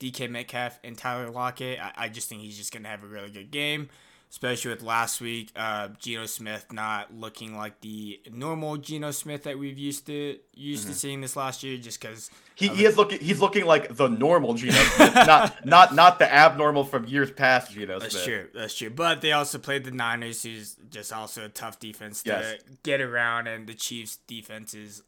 [0.00, 1.80] DK Metcalf and Tyler Lockett.
[1.80, 3.90] I, I just think he's just gonna have a really good game
[4.30, 9.58] especially with last week, uh, Geno Smith not looking like the normal Geno Smith that
[9.58, 10.92] we've used to used mm-hmm.
[10.92, 14.08] to seeing this last year, just because he, he is looking he's looking like the
[14.08, 18.24] normal Geno Smith, not not not the abnormal from years past Geno That's Smith.
[18.24, 18.48] true.
[18.54, 18.90] That's true.
[18.90, 22.60] But they also played the Niners, who's just also a tough defense to yes.
[22.82, 25.02] get around, and the Chiefs' defense is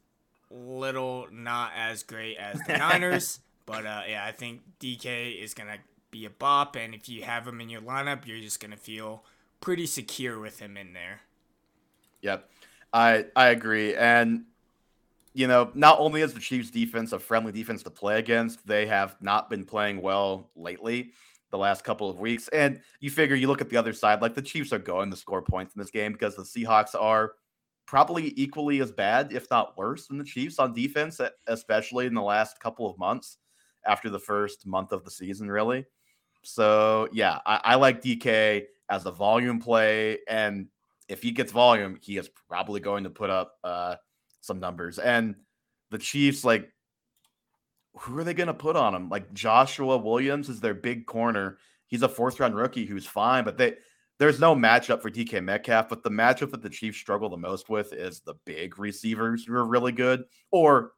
[0.50, 3.40] little not as great as the Niners.
[3.66, 5.78] But uh, yeah, I think DK is gonna
[6.10, 9.24] be a bop, and if you have him in your lineup, you're just gonna feel
[9.60, 11.20] pretty secure with him in there.
[12.22, 12.50] Yep,
[12.92, 14.44] I I agree, and
[15.32, 18.86] you know, not only is the Chiefs' defense a friendly defense to play against, they
[18.86, 21.12] have not been playing well lately.
[21.50, 24.34] The last couple of weeks, and you figure you look at the other side, like
[24.36, 27.32] the Chiefs are going to score points in this game because the Seahawks are
[27.86, 32.22] probably equally as bad, if not worse, than the Chiefs on defense, especially in the
[32.22, 33.38] last couple of months
[33.84, 35.84] after the first month of the season, really.
[36.42, 40.66] So yeah, I, I like DK as a volume play, and
[41.08, 43.96] if he gets volume, he is probably going to put up uh,
[44.40, 44.98] some numbers.
[44.98, 45.34] And
[45.90, 46.72] the Chiefs, like,
[47.98, 49.08] who are they going to put on him?
[49.08, 51.58] Like Joshua Williams is their big corner.
[51.88, 53.74] He's a fourth round rookie who's fine, but they
[54.18, 55.88] there's no matchup for DK Metcalf.
[55.88, 59.54] But the matchup that the Chiefs struggle the most with is the big receivers who
[59.54, 60.92] are really good, or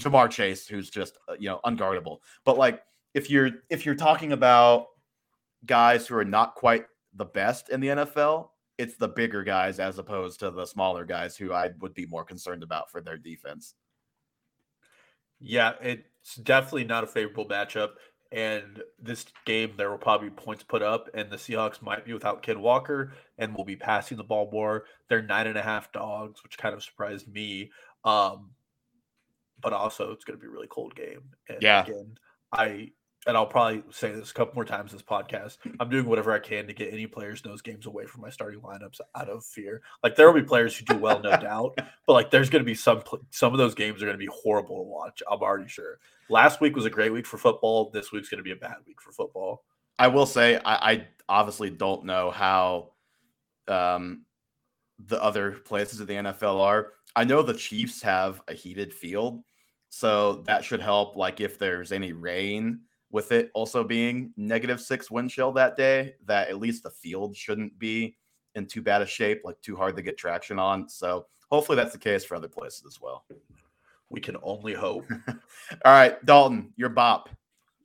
[0.00, 2.18] Ja'Marr Chase, who's just uh, you know unguardable.
[2.44, 2.82] But like
[3.14, 4.86] if you're if you're talking about
[5.66, 9.98] guys who are not quite the best in the NFL, it's the bigger guys as
[9.98, 13.74] opposed to the smaller guys who I would be more concerned about for their defense.
[15.38, 17.90] Yeah, it's definitely not a favorable matchup.
[18.32, 22.12] And this game, there will probably be points put up, and the Seahawks might be
[22.12, 24.84] without Kid Walker and will be passing the ball more.
[25.08, 27.72] They're nine and a half dogs, which kind of surprised me.
[28.04, 28.50] Um,
[29.60, 31.22] but also, it's going to be a really cold game.
[31.48, 31.82] And yeah.
[31.82, 32.16] Again,
[32.52, 32.92] I
[33.26, 35.58] and I'll probably say this a couple more times this podcast.
[35.78, 38.30] I'm doing whatever I can to get any players in those games away from my
[38.30, 39.82] starting lineups out of fear.
[40.02, 42.66] Like there will be players who do well, no doubt, but like there's going to
[42.66, 45.22] be some some of those games are going to be horrible to watch.
[45.30, 45.98] I'm already sure.
[46.30, 47.90] Last week was a great week for football.
[47.90, 49.64] This week's going to be a bad week for football.
[49.98, 52.92] I will say I, I obviously don't know how
[53.68, 54.24] um,
[54.98, 56.92] the other places of the NFL are.
[57.14, 59.42] I know the Chiefs have a heated field,
[59.90, 61.16] so that should help.
[61.16, 62.80] Like if there's any rain
[63.10, 67.36] with it also being negative six wind chill that day, that at least the field
[67.36, 68.16] shouldn't be
[68.54, 70.88] in too bad a shape, like too hard to get traction on.
[70.88, 73.24] So hopefully that's the case for other places as well.
[74.08, 75.06] We can only hope.
[75.28, 75.36] All
[75.84, 77.28] right, Dalton, your bop.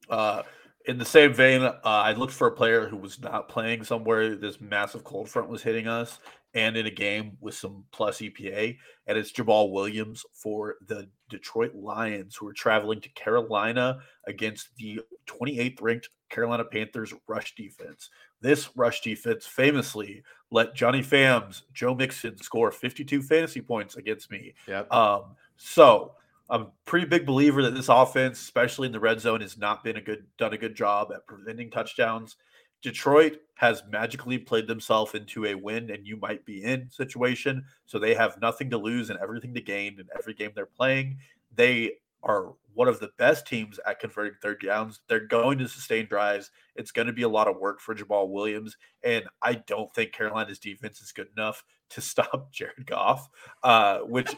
[0.09, 0.43] Uh,
[0.88, 4.35] in the same vein, uh, I looked for a player who was not playing somewhere
[4.35, 6.19] this massive cold front was hitting us,
[6.55, 11.75] and in a game with some plus EPA, and it's Jamaal Williams for the Detroit
[11.75, 18.09] Lions, who are traveling to Carolina against the 28th ranked Carolina Panthers rush defense.
[18.41, 24.53] This rush defense famously let Johnny Fams, Joe Mixon score 52 fantasy points against me.
[24.67, 24.91] Yep.
[24.91, 26.13] Um, so
[26.49, 29.83] I'm a pretty big believer that this offense, especially in the red zone, has not
[29.83, 32.37] been a good done a good job at preventing touchdowns.
[32.85, 37.65] Detroit has magically played themselves into a win and you might be in situation.
[37.87, 41.17] So they have nothing to lose and everything to gain in every game they're playing.
[41.55, 45.01] They are one of the best teams at converting third downs.
[45.07, 46.51] They're going to sustain drives.
[46.75, 48.77] It's going to be a lot of work for Jamaal Williams.
[49.03, 53.27] And I don't think Carolina's defense is good enough to stop Jared Goff,
[53.63, 54.35] uh, which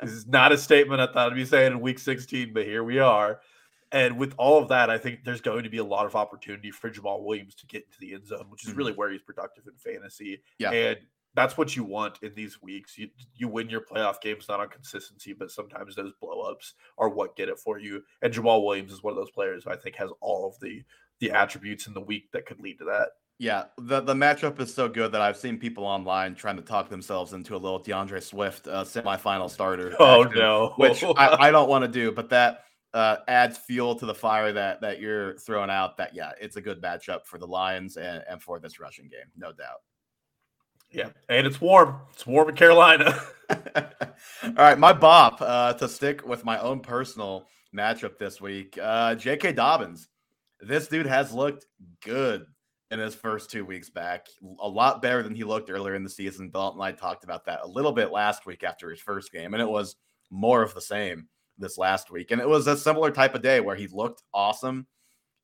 [0.00, 3.00] is not a statement I thought I'd be saying in week 16, but here we
[3.00, 3.40] are.
[3.92, 6.70] And with all of that, I think there's going to be a lot of opportunity
[6.70, 8.98] for Jamaal Williams to get into the end zone, which is really mm-hmm.
[8.98, 10.42] where he's productive in fantasy.
[10.58, 10.70] Yeah.
[10.70, 10.98] And
[11.34, 12.98] that's what you want in these weeks.
[12.98, 17.36] You you win your playoff games not on consistency, but sometimes those blowups are what
[17.36, 18.02] get it for you.
[18.22, 20.82] And Jamaal Williams is one of those players I think has all of the
[21.20, 23.10] the attributes in the week that could lead to that.
[23.38, 26.88] Yeah, the the matchup is so good that I've seen people online trying to talk
[26.88, 29.94] themselves into a little D'Andre Swift uh, semifinal starter.
[29.98, 33.94] Oh action, no, which I, I don't want to do, but that uh, adds fuel
[33.94, 35.96] to the fire that that you're throwing out.
[35.96, 39.30] That yeah, it's a good matchup for the Lions and, and for this rushing game,
[39.36, 39.80] no doubt.
[40.90, 41.96] Yeah, and it's warm.
[42.12, 43.18] It's warm in Carolina.
[43.74, 48.78] All right, my bop uh, to stick with my own personal matchup this week.
[48.80, 49.52] Uh, J.K.
[49.52, 50.08] Dobbins.
[50.60, 51.66] This dude has looked
[52.04, 52.46] good
[52.90, 54.26] in his first two weeks back.
[54.60, 56.50] A lot better than he looked earlier in the season.
[56.50, 59.54] Dalton and I talked about that a little bit last week after his first game,
[59.54, 59.96] and it was
[60.30, 61.26] more of the same
[61.58, 62.30] this last week.
[62.30, 64.86] And it was a similar type of day where he looked awesome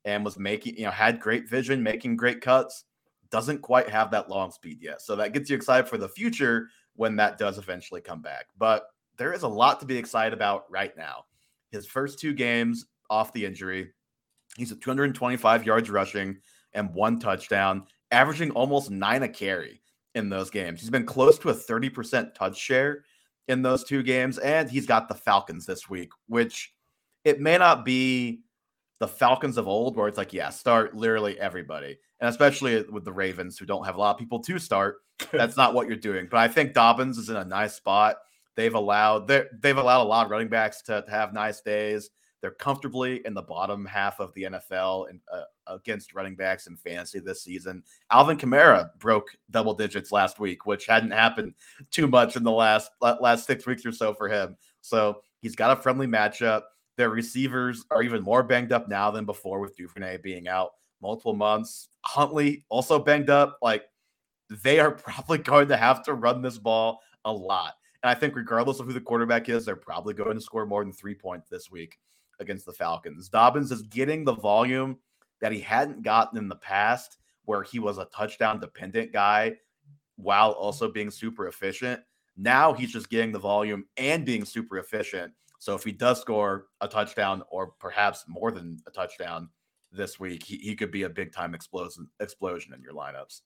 [0.05, 2.85] and was making, you know, had great vision, making great cuts.
[3.31, 5.03] Doesn't quite have that long speed yet.
[5.03, 8.47] So that gets you excited for the future when that does eventually come back.
[8.59, 8.87] But
[9.18, 11.25] there is a lot to be excited about right now.
[11.71, 13.90] His first two games off the injury,
[14.57, 16.38] he's at 225 yards rushing
[16.73, 19.83] and one touchdown, averaging almost nine a carry
[20.14, 20.81] in those games.
[20.81, 23.05] He's been close to a 30% touch share
[23.48, 26.72] in those two games, and he's got the Falcons this week, which
[27.24, 28.42] it may not be
[29.00, 33.12] the Falcons of old, where it's like, yeah, start literally everybody, and especially with the
[33.12, 34.96] Ravens, who don't have a lot of people to start.
[35.32, 36.28] That's not what you're doing.
[36.30, 38.16] But I think Dobbins is in a nice spot.
[38.56, 42.11] They've allowed they've allowed a lot of running backs to, to have nice days.
[42.40, 46.77] They're comfortably in the bottom half of the NFL and uh, against running backs in
[46.77, 47.83] fantasy this season.
[48.11, 51.55] Alvin Kamara broke double digits last week, which hadn't happened
[51.90, 54.57] too much in the last last six weeks or so for him.
[54.83, 56.62] So he's got a friendly matchup.
[56.96, 60.70] Their receivers are even more banged up now than before, with Duvernay being out
[61.03, 61.88] multiple months.
[62.03, 63.59] Huntley also banged up.
[63.62, 63.85] Like
[64.62, 67.74] they are probably going to have to run this ball a lot.
[68.05, 70.85] And I think regardless of who the quarterback is, they're probably going to score more
[70.85, 71.98] than three points this week
[72.40, 73.29] against the Falcons.
[73.29, 74.98] Dobbins is getting the volume
[75.40, 79.57] that he hadn't gotten in the past, where he was a touchdown dependent guy
[80.16, 82.01] while also being super efficient.
[82.37, 85.33] Now he's just getting the volume and being super efficient.
[85.59, 89.48] So if he does score a touchdown or perhaps more than a touchdown
[89.90, 93.40] this week, he, he could be a big time explosion explosion in your lineups.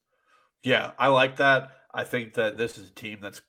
[0.63, 1.71] Yeah, I like that.
[1.95, 3.43] I think that this is a team that's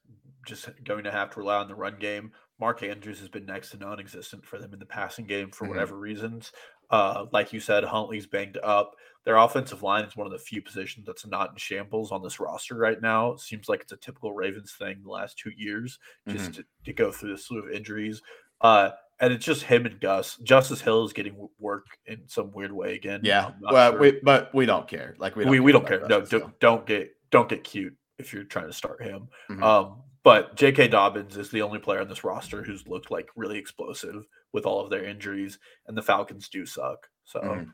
[0.45, 2.32] just going to have to rely on the run game.
[2.59, 5.73] Mark Andrews has been next to non-existent for them in the passing game for mm-hmm.
[5.73, 6.51] whatever reasons.
[6.89, 8.95] Uh, like you said, Huntley's banged up.
[9.25, 12.39] Their offensive line is one of the few positions that's not in shambles on this
[12.39, 13.31] roster right now.
[13.31, 15.97] It seems like it's a typical Ravens thing the last two years,
[16.27, 16.62] just mm-hmm.
[16.62, 18.21] to, to, go through the slew of injuries.
[18.62, 20.37] Uh, and it's just him and Gus.
[20.43, 23.21] Justice Hill is getting work in some weird way again.
[23.23, 23.99] Yeah, well, sure.
[23.99, 25.15] we, but we don't care.
[25.17, 26.08] Like we don't we, care we don't care.
[26.08, 29.29] No, don't, don't get don't get cute if you're trying to start him.
[29.49, 29.63] Mm-hmm.
[29.63, 30.88] Um, but J.K.
[30.88, 34.80] Dobbins is the only player on this roster who's looked like really explosive with all
[34.80, 37.10] of their injuries, and the Falcons do suck.
[37.26, 37.71] So, mm.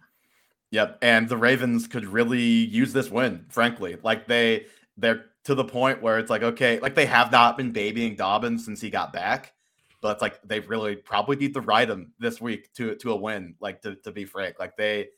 [0.72, 0.98] yep.
[1.02, 3.98] And the Ravens could really use this win, frankly.
[4.02, 4.66] Like they
[4.98, 8.66] they're to the point where it's like, okay, like they have not been babying Dobbins
[8.66, 9.54] since he got back,
[10.02, 13.16] but it's like they really probably need to ride him this week to to a
[13.16, 13.56] win.
[13.60, 15.10] Like to to be frank, like they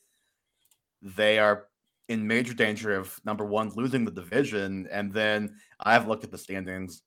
[1.00, 1.68] they are
[2.08, 6.36] in major danger of number one losing the division, and then I've looked at the
[6.36, 7.02] standings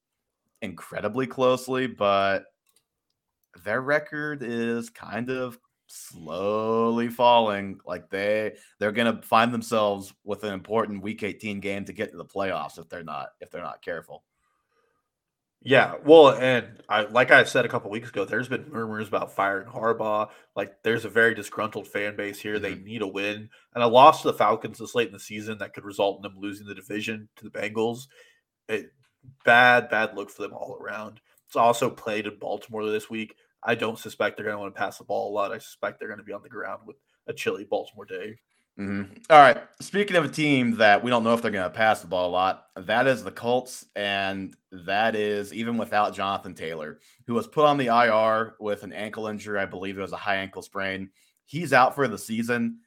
[0.65, 2.45] incredibly closely, but
[3.63, 5.57] their record is kind of
[5.87, 7.79] slowly falling.
[7.85, 12.17] Like they they're gonna find themselves with an important week 18 game to get to
[12.17, 14.23] the playoffs if they're not if they're not careful.
[15.67, 19.35] Yeah, well, and I like I said a couple weeks ago, there's been murmurs about
[19.35, 20.29] firing Harbaugh.
[20.55, 22.59] Like, there's a very disgruntled fan base here.
[22.59, 22.63] Mm-hmm.
[22.63, 25.57] They need a win, and a loss to the Falcons this late in the season
[25.57, 28.01] that could result in them losing the division to the Bengals.
[28.69, 28.91] It,
[29.43, 31.21] bad, bad look for them all around.
[31.47, 33.35] It's also played in Baltimore this week.
[33.63, 35.51] I don't suspect they're going to want to pass the ball a lot.
[35.51, 36.97] I suspect they're going to be on the ground with
[37.27, 38.37] a chilly Baltimore day.
[38.79, 39.13] Mm-hmm.
[39.29, 39.57] All right.
[39.79, 42.29] Speaking of a team that we don't know if they're going to pass the ball
[42.29, 47.47] a lot, that is the Colts, and that is even without Jonathan Taylor, who was
[47.47, 49.59] put on the IR with an ankle injury.
[49.59, 51.09] I believe it was a high ankle sprain.
[51.45, 52.79] He's out for the season.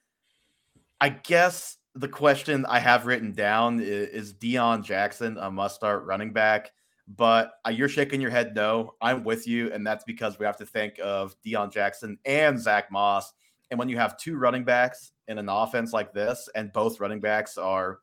[1.01, 6.32] I guess the question I have written down is, is Deon Jackson a must-start running
[6.32, 6.72] back?
[7.16, 8.94] But uh, you're shaking your head no.
[9.01, 12.92] I'm with you, and that's because we have to think of Deon Jackson and Zack
[12.92, 13.32] Moss.
[13.70, 17.20] And when you have two running backs in an offense like this, and both running
[17.20, 18.01] backs are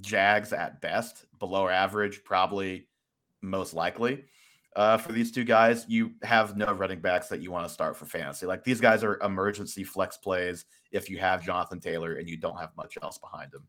[0.00, 2.86] Jags at best, below average, probably
[3.40, 4.24] most likely.
[4.74, 7.96] Uh, for these two guys, you have no running backs that you want to start
[7.96, 8.46] for fantasy.
[8.46, 12.58] Like these guys are emergency flex plays if you have Jonathan Taylor and you don't
[12.58, 13.64] have much else behind him.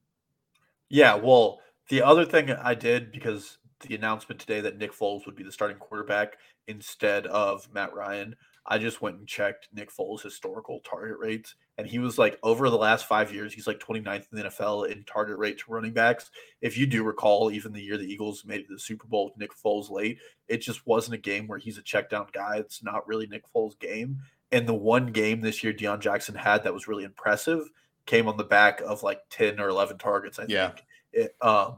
[0.90, 5.36] Yeah, well, the other thing I did because the announcement today that Nick Foles would
[5.36, 6.38] be the starting quarterback
[6.68, 8.36] instead of Matt Ryan,
[8.66, 12.70] I just went and checked Nick Foles' historical target rates, and he was like over
[12.70, 15.94] the last five years, he's like 29th in the NFL in target rate to running
[15.94, 16.32] backs.
[16.62, 19.52] If you do recall, even the year the Eagles made the Super Bowl with Nick
[19.54, 22.58] Foles late, it just wasn't a game where he's a check down guy.
[22.58, 24.20] It's not really Nick Foles' game.
[24.52, 27.70] And the one game this year Deon Jackson had that was really impressive
[28.06, 30.68] came on the back of like 10 or 11 targets, I yeah.
[30.68, 30.86] think.
[31.12, 31.78] It, um,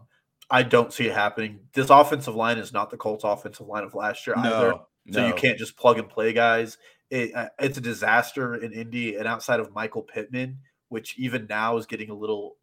[0.49, 1.59] I don't see it happening.
[1.73, 4.41] This offensive line is not the Colts offensive line of last year no.
[4.41, 4.79] either.
[5.11, 5.27] So no.
[5.27, 6.77] you can't just plug and play guys.
[7.09, 11.77] It, uh, it's a disaster in Indy, and outside of Michael Pittman, which even now
[11.77, 12.57] is getting a little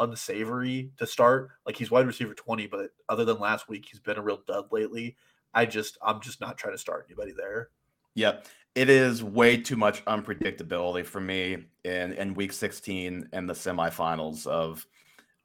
[0.00, 1.50] unsavory to start.
[1.64, 4.66] Like he's wide receiver twenty, but other than last week, he's been a real dud
[4.72, 5.16] lately.
[5.54, 7.70] I just I'm just not trying to start anybody there.
[8.14, 8.46] Yep.
[8.74, 14.46] It is way too much unpredictability for me in, in week 16 and the semifinals
[14.46, 14.86] of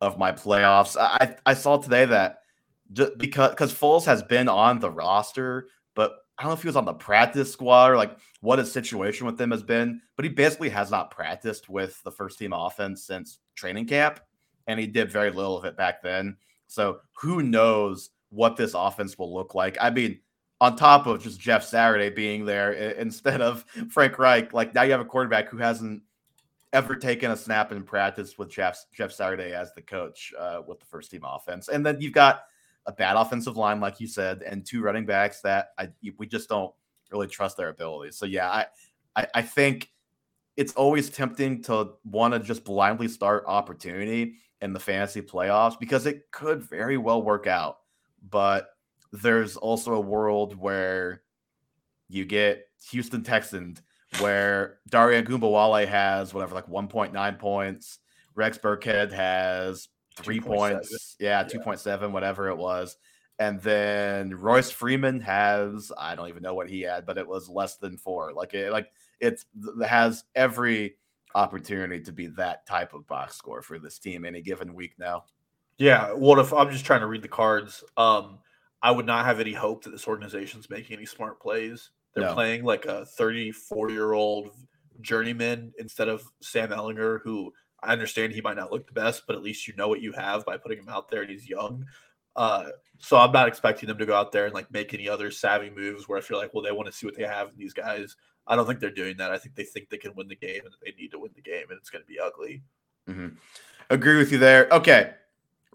[0.01, 0.97] of my playoffs.
[0.99, 2.39] I I saw today that
[2.91, 6.75] because because Foles has been on the roster, but I don't know if he was
[6.75, 10.29] on the practice squad or like what his situation with them has been, but he
[10.29, 14.19] basically has not practiced with the first team offense since training camp,
[14.67, 16.37] and he did very little of it back then.
[16.67, 19.77] So who knows what this offense will look like?
[19.79, 20.19] I mean,
[20.59, 24.91] on top of just Jeff Saturday being there instead of Frank Reich, like now you
[24.91, 26.01] have a quarterback who hasn't
[26.71, 30.79] ever taken a snap in practice with Jeff Jeff Saturday as the coach uh, with
[30.79, 32.45] the first team offense, and then you've got
[32.85, 36.49] a bad offensive line, like you said, and two running backs that I, we just
[36.49, 36.73] don't
[37.11, 38.17] really trust their abilities.
[38.17, 38.65] So yeah, I,
[39.15, 39.89] I, I think
[40.57, 46.05] it's always tempting to want to just blindly start opportunity in the fantasy playoffs because
[46.05, 47.77] it could very well work out.
[48.29, 48.69] But
[49.11, 51.23] there's also a world where
[52.07, 53.81] you get Houston Texans
[54.19, 57.99] where Dare Ogunbowale has whatever, like 1.9 points.
[58.35, 60.45] Rex Burkhead has three 2.
[60.45, 61.15] points.
[61.17, 61.29] 7.
[61.29, 62.97] Yeah, 2.7, whatever it was.
[63.39, 67.49] And then Royce Freeman has, I don't even know what he had, but it was
[67.49, 68.31] less than four.
[68.33, 69.43] Like it, like it
[69.85, 70.95] has every
[71.35, 75.23] opportunity to be that type of box score for this team any given week now.
[75.77, 76.11] Yeah.
[76.11, 77.83] What if I'm just trying to read the cards?
[77.97, 78.39] Um,
[78.83, 81.89] I would not have any hope that this organization's making any smart plays.
[82.13, 82.33] They're no.
[82.33, 84.51] playing like a 34 year old
[85.01, 87.51] journeyman instead of Sam Ehlinger, who
[87.83, 90.11] I understand he might not look the best, but at least you know what you
[90.13, 91.85] have by putting him out there and he's young.
[92.35, 95.29] Uh, so I'm not expecting them to go out there and like make any other
[95.29, 97.57] savvy moves where I feel like, well, they want to see what they have in
[97.57, 98.15] these guys.
[98.47, 99.31] I don't think they're doing that.
[99.31, 101.41] I think they think they can win the game and they need to win the
[101.41, 102.63] game, and it's going to be ugly.
[103.09, 103.35] Mm-hmm.
[103.89, 104.67] Agree with you there.
[104.71, 105.13] Okay,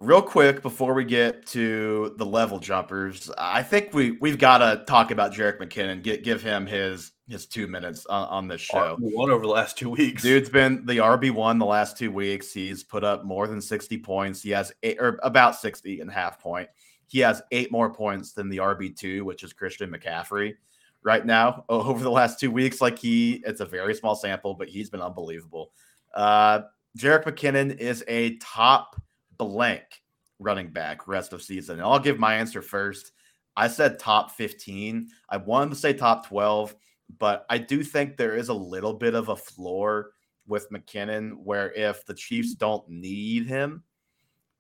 [0.00, 4.84] real quick before we get to the level jumpers, I think we we've got to
[4.84, 6.02] talk about Jerick McKinnon.
[6.02, 8.96] Get give him his his two minutes on, on this show.
[9.00, 10.22] One over the last two weeks.
[10.22, 12.52] Dude's been the RB one the last two weeks.
[12.52, 14.42] He's put up more than sixty points.
[14.42, 16.68] He has eight or about 60 and a half point.
[17.06, 20.54] He has eight more points than the RB two, which is Christian McCaffrey.
[21.02, 24.68] Right now, over the last two weeks, like he, it's a very small sample, but
[24.68, 25.70] he's been unbelievable.
[26.12, 26.62] Uh,
[26.98, 29.00] Jerick McKinnon is a top
[29.38, 30.02] blank
[30.38, 31.76] running back rest of season.
[31.76, 33.12] And I'll give my answer first.
[33.56, 35.08] I said top 15.
[35.28, 36.74] I wanted to say top 12,
[37.18, 40.10] but I do think there is a little bit of a floor
[40.46, 43.82] with McKinnon where if the Chiefs don't need him,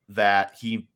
[0.08, 0.88] that he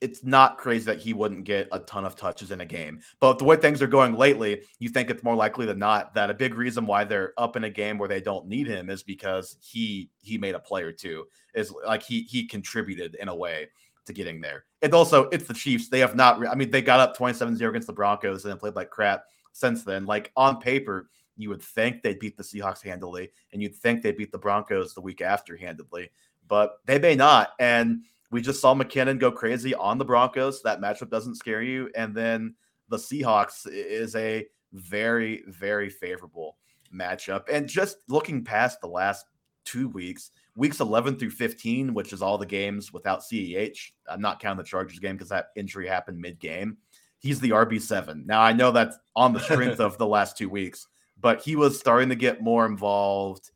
[0.00, 3.00] it's not crazy that he wouldn't get a ton of touches in a game.
[3.20, 6.30] But the way things are going lately, you think it's more likely than not that
[6.30, 9.02] a big reason why they're up in a game where they don't need him is
[9.02, 11.26] because he he made a play or two.
[11.54, 13.68] Is like he he contributed in a way.
[14.06, 14.64] to getting there.
[14.82, 15.88] And also, it's the Chiefs.
[15.88, 18.74] They have not, I mean, they got up 27 0 against the Broncos and played
[18.74, 20.06] like crap since then.
[20.06, 24.16] Like on paper, you would think they'd beat the Seahawks handily, and you'd think they'd
[24.16, 26.10] beat the Broncos the week after handily,
[26.48, 27.50] but they may not.
[27.58, 30.62] And we just saw McKinnon go crazy on the Broncos.
[30.62, 31.90] That matchup doesn't scare you.
[31.94, 32.54] And then
[32.88, 36.56] the Seahawks is a very, very favorable
[36.94, 37.48] matchup.
[37.50, 39.26] And just looking past the last
[39.64, 43.92] two weeks, weeks 11 through 15, which is all the games without CEH.
[44.08, 46.78] I'm not counting the Chargers game because that injury happened mid game.
[47.18, 48.26] He's the RB7.
[48.26, 50.86] Now, I know that's on the strength of the last two weeks,
[51.20, 53.50] but he was starting to get more involved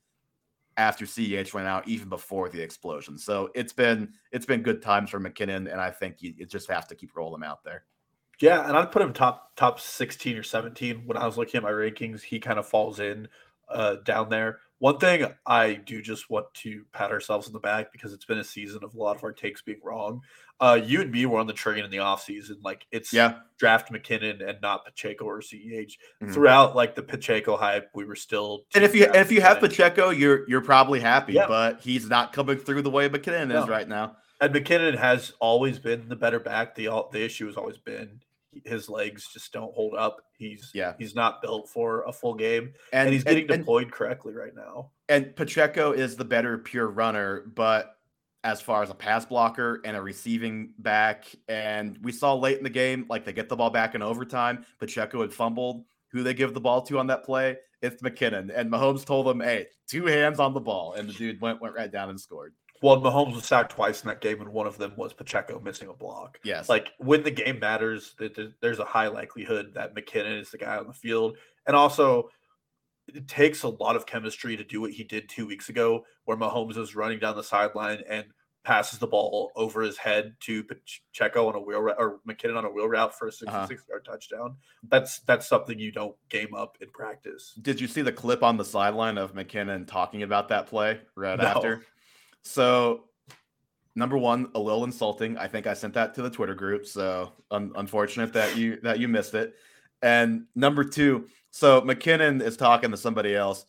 [0.77, 3.18] after CEH went out, even before the explosion.
[3.18, 6.70] So it's been it's been good times for McKinnon, and I think you, you just
[6.70, 7.85] have to keep rolling him out there.
[8.41, 11.62] Yeah, and I'd put him top top 16 or 17 when I was looking at
[11.62, 12.22] my rankings.
[12.22, 13.29] He kind of falls in
[13.68, 14.59] uh, down there.
[14.79, 18.39] One thing I do just want to pat ourselves in the back because it's been
[18.39, 20.20] a season of a lot of our takes being wrong.
[20.61, 22.57] Uh, you and me were on the train in the offseason.
[22.63, 23.39] Like it's yeah.
[23.59, 25.93] draft McKinnon and not Pacheco or CEH.
[26.23, 26.33] Mm-hmm.
[26.33, 30.11] Throughout like the Pacheco hype, we were still And if you if you have Pacheco,
[30.11, 31.47] you're you're probably happy, yeah.
[31.47, 33.63] but he's not coming through the way McKinnon no.
[33.63, 34.17] is right now.
[34.41, 36.75] And McKinnon has always been the better back.
[36.75, 38.21] The all the issue has always been
[38.65, 40.19] his legs just don't hold up.
[40.39, 43.85] He's yeah, he's not built for a full game, and, and he's getting and, deployed
[43.85, 44.91] and, correctly right now.
[45.09, 47.97] And Pacheco is the better pure runner, but
[48.45, 52.64] as far as a pass blocker and a receiving back, and we saw late in
[52.64, 54.64] the game, like they get the ball back in overtime.
[54.78, 55.84] Pacheco had fumbled.
[56.12, 57.57] Who they give the ball to on that play?
[57.82, 61.40] It's McKinnon, and Mahomes told him, "Hey, two hands on the ball," and the dude
[61.40, 62.55] went went right down and scored.
[62.82, 65.88] Well, Mahomes was sacked twice in that game, and one of them was Pacheco missing
[65.88, 66.38] a block.
[66.45, 66.68] Yes.
[66.68, 68.14] Like when the game matters,
[68.61, 71.36] there's a high likelihood that McKinnon is the guy on the field.
[71.66, 72.28] And also,
[73.09, 76.37] it takes a lot of chemistry to do what he did two weeks ago, where
[76.37, 78.25] Mahomes is running down the sideline and
[78.65, 82.65] passes the ball over his head to Pacheco on a wheel route or McKinnon on
[82.65, 83.75] a wheel route for a 66 uh-huh.
[83.89, 84.57] yard touchdown.
[84.89, 87.53] That's that's something you don't game up in practice.
[87.61, 91.39] Did you see the clip on the sideline of McKinnon talking about that play right
[91.39, 91.45] no.
[91.45, 91.83] after?
[92.43, 93.05] So,
[93.95, 95.37] number one, a little insulting.
[95.37, 96.87] I think I sent that to the Twitter group.
[96.87, 99.55] So, un- unfortunate that you that you missed it.
[100.03, 103.65] And number two, so McKinnon is talking to somebody else,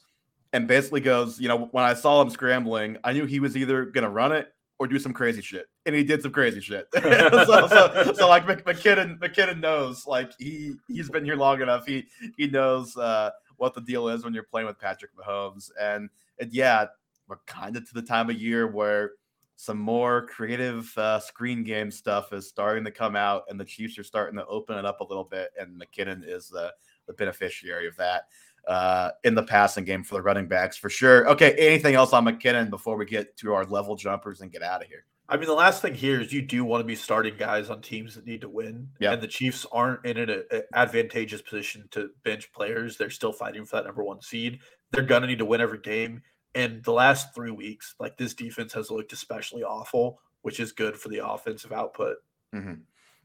[0.53, 3.85] and basically goes, you know, when I saw him scrambling, I knew he was either
[3.85, 6.87] gonna run it or do some crazy shit, and he did some crazy shit.
[6.95, 11.85] so, so, so, like McKinnon, McKinnon knows, like he he's been here long enough.
[11.85, 16.09] He he knows uh, what the deal is when you're playing with Patrick Mahomes, and
[16.39, 16.87] and yeah,
[17.27, 19.11] we're kind of to the time of year where
[19.57, 23.99] some more creative uh, screen game stuff is starting to come out, and the Chiefs
[23.99, 25.51] are starting to open it up a little bit.
[25.59, 26.73] And McKinnon is the,
[27.07, 28.27] the beneficiary of that
[28.67, 31.27] uh, in the passing game for the running backs for sure.
[31.29, 34.81] Okay, anything else on McKinnon before we get to our level jumpers and get out
[34.81, 35.05] of here?
[35.27, 37.81] I mean, the last thing here is you do want to be starting guys on
[37.81, 38.89] teams that need to win.
[38.99, 39.13] Yeah.
[39.13, 40.43] And the Chiefs aren't in an
[40.73, 42.95] advantageous position to bench players.
[42.95, 44.59] They're still fighting for that number one seed.
[44.91, 46.21] They're going to need to win every game.
[46.53, 50.95] And the last three weeks, like this defense has looked especially awful, which is good
[50.95, 52.17] for the offensive output.
[52.53, 52.75] Mm-hmm.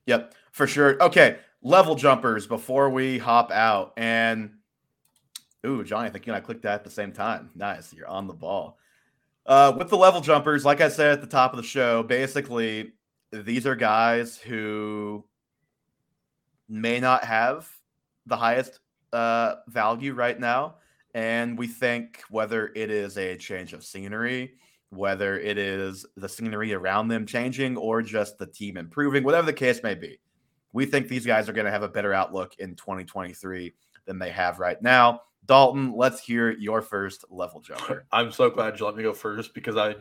[0.07, 1.01] Yep, for sure.
[1.03, 3.93] Okay, level jumpers before we hop out.
[3.97, 4.53] And
[5.67, 7.51] ooh, Johnny, I think you and I clicked that at the same time.
[7.55, 8.79] Nice, you're on the ball.
[9.47, 12.93] Uh, with the level jumpers, like I said at the top of the show, basically
[13.33, 15.25] these are guys who
[16.69, 17.69] may not have
[18.27, 18.81] the highest
[19.13, 20.77] uh, value right now
[21.15, 24.55] and we think whether it is a change of scenery,
[24.91, 29.53] whether it is the scenery around them changing, or just the team improving, whatever the
[29.53, 30.19] case may be,
[30.73, 33.75] we think these guys are going to have a better outlook in 2023
[34.07, 35.23] than they have right now.
[35.47, 38.07] Dalton, let's hear your first level jumper.
[38.13, 39.97] I'm so glad you let me go first because I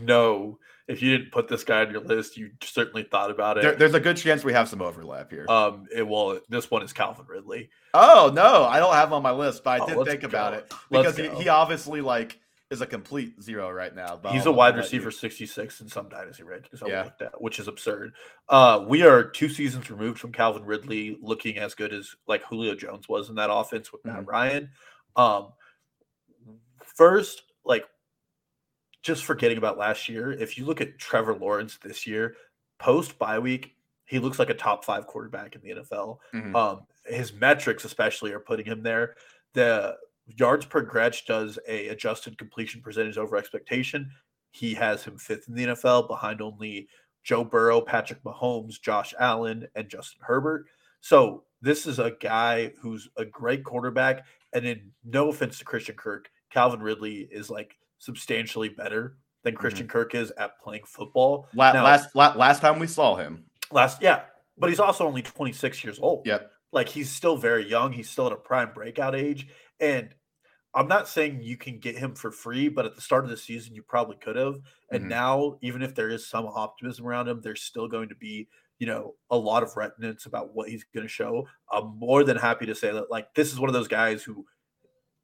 [0.00, 0.58] know
[0.88, 3.62] if you didn't put this guy on your list, you certainly thought about it.
[3.62, 5.46] There, there's a good chance we have some overlap here.
[5.48, 7.68] Um, it, well, this one is Calvin Ridley.
[7.92, 10.28] Oh no, I don't have him on my list, but I oh, did think go.
[10.28, 12.40] about it because he, he, obviously like
[12.70, 14.20] is a complete zero right now.
[14.30, 16.86] He's a wide receiver, sixty six in some dynasty rankings.
[16.86, 17.02] Yeah.
[17.02, 18.12] Like that, which is absurd.
[18.48, 22.74] Uh, we are two seasons removed from Calvin Ridley looking as good as like Julio
[22.74, 24.30] Jones was in that offense with Matt mm-hmm.
[24.30, 24.70] Ryan.
[25.16, 25.52] Um,
[26.84, 27.84] first, like
[29.02, 32.36] just forgetting about last year, if you look at Trevor Lawrence this year,
[32.78, 36.18] post bye week, he looks like a top five quarterback in the NFL.
[36.34, 36.54] Mm-hmm.
[36.54, 39.14] Um, his metrics, especially, are putting him there.
[39.54, 39.96] The
[40.36, 44.10] yards per catch does a adjusted completion percentage over expectation.
[44.50, 46.88] He has him fifth in the NFL, behind only
[47.22, 50.66] Joe Burrow, Patrick Mahomes, Josh Allen, and Justin Herbert.
[51.00, 54.24] So this is a guy who's a great quarterback.
[54.52, 59.60] And in no offense to Christian Kirk, Calvin Ridley is like substantially better than mm-hmm.
[59.60, 59.92] Christian mm-hmm.
[59.92, 61.48] Kirk is at playing football.
[61.54, 64.22] La- now, last la- last time we saw him, last yeah,
[64.56, 66.26] but he's also only 26 years old.
[66.26, 66.50] Yep.
[66.72, 67.92] Like he's still very young.
[67.92, 69.48] He's still at a prime breakout age.
[69.80, 70.14] And
[70.74, 73.36] I'm not saying you can get him for free, but at the start of the
[73.36, 74.60] season, you probably could have.
[74.90, 75.08] And mm-hmm.
[75.08, 78.48] now, even if there is some optimism around him, there's still going to be,
[78.78, 81.46] you know, a lot of reticence about what he's going to show.
[81.72, 84.44] I'm more than happy to say that, like, this is one of those guys who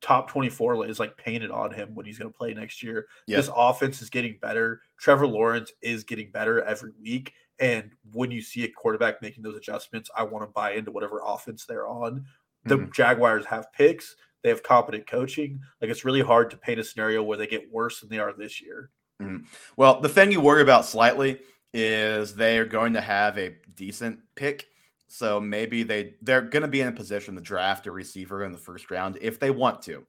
[0.05, 3.07] top 24 is like painted on him when he's going to play next year.
[3.27, 3.37] Yep.
[3.37, 4.83] This offense is getting better.
[4.99, 7.33] Trevor Lawrence is getting better every week.
[7.59, 11.23] And when you see a quarterback making those adjustments, I want to buy into whatever
[11.25, 12.27] offense they're on.
[12.65, 12.91] The mm-hmm.
[12.93, 14.15] Jaguars have picks,
[14.45, 15.59] they have competent coaching.
[15.81, 18.33] Like it's really hard to paint a scenario where they get worse than they are
[18.33, 18.91] this year.
[19.21, 19.47] Mm-hmm.
[19.77, 21.41] Well, the thing you worry about slightly
[21.73, 24.67] is they are going to have a decent pick.
[25.09, 28.53] So maybe they they're going to be in a position to draft a receiver in
[28.53, 30.05] the first round if they want to.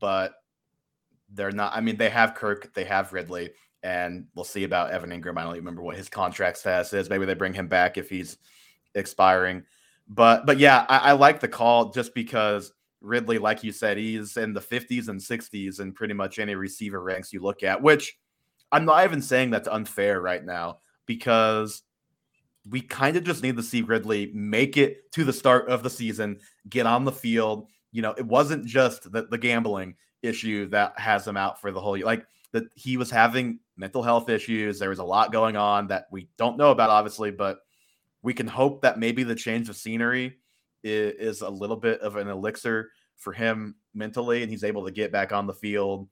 [0.00, 0.34] But
[1.32, 3.50] they're not I mean they have Kirk, they have Ridley
[3.84, 5.38] and we'll see about Evan Engram.
[5.38, 7.08] I don't even remember what his contract status is.
[7.08, 8.36] Maybe they bring him back if he's
[8.96, 9.62] expiring.
[10.08, 14.36] But but yeah, I, I like the call just because Ridley, like you said, he's
[14.36, 18.18] in the 50s and 60s in pretty much any receiver ranks you look at, which
[18.72, 21.82] I'm not even saying that's unfair right now because
[22.68, 25.90] we kind of just need to see Ridley make it to the start of the
[25.90, 27.68] season, get on the field.
[27.90, 31.80] You know, it wasn't just the, the gambling issue that has him out for the
[31.80, 32.06] whole year.
[32.06, 34.78] Like that he was having mental health issues.
[34.78, 37.60] There was a lot going on that we don't know about, obviously, but
[38.22, 40.36] we can hope that maybe the change of scenery
[40.82, 45.12] is, a little bit of an elixir for him mentally, and he's able to get
[45.12, 46.08] back on the field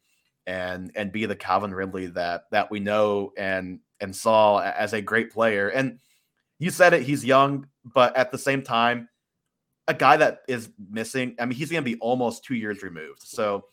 [0.46, 5.02] and and be the Calvin Ridley that that we know and and saw as a
[5.02, 5.68] great player.
[5.68, 5.98] And
[6.58, 9.08] you said it, he's young, but at the same time,
[9.86, 11.34] a guy that is missing.
[11.38, 13.64] I mean, he's going to be almost two years removed, so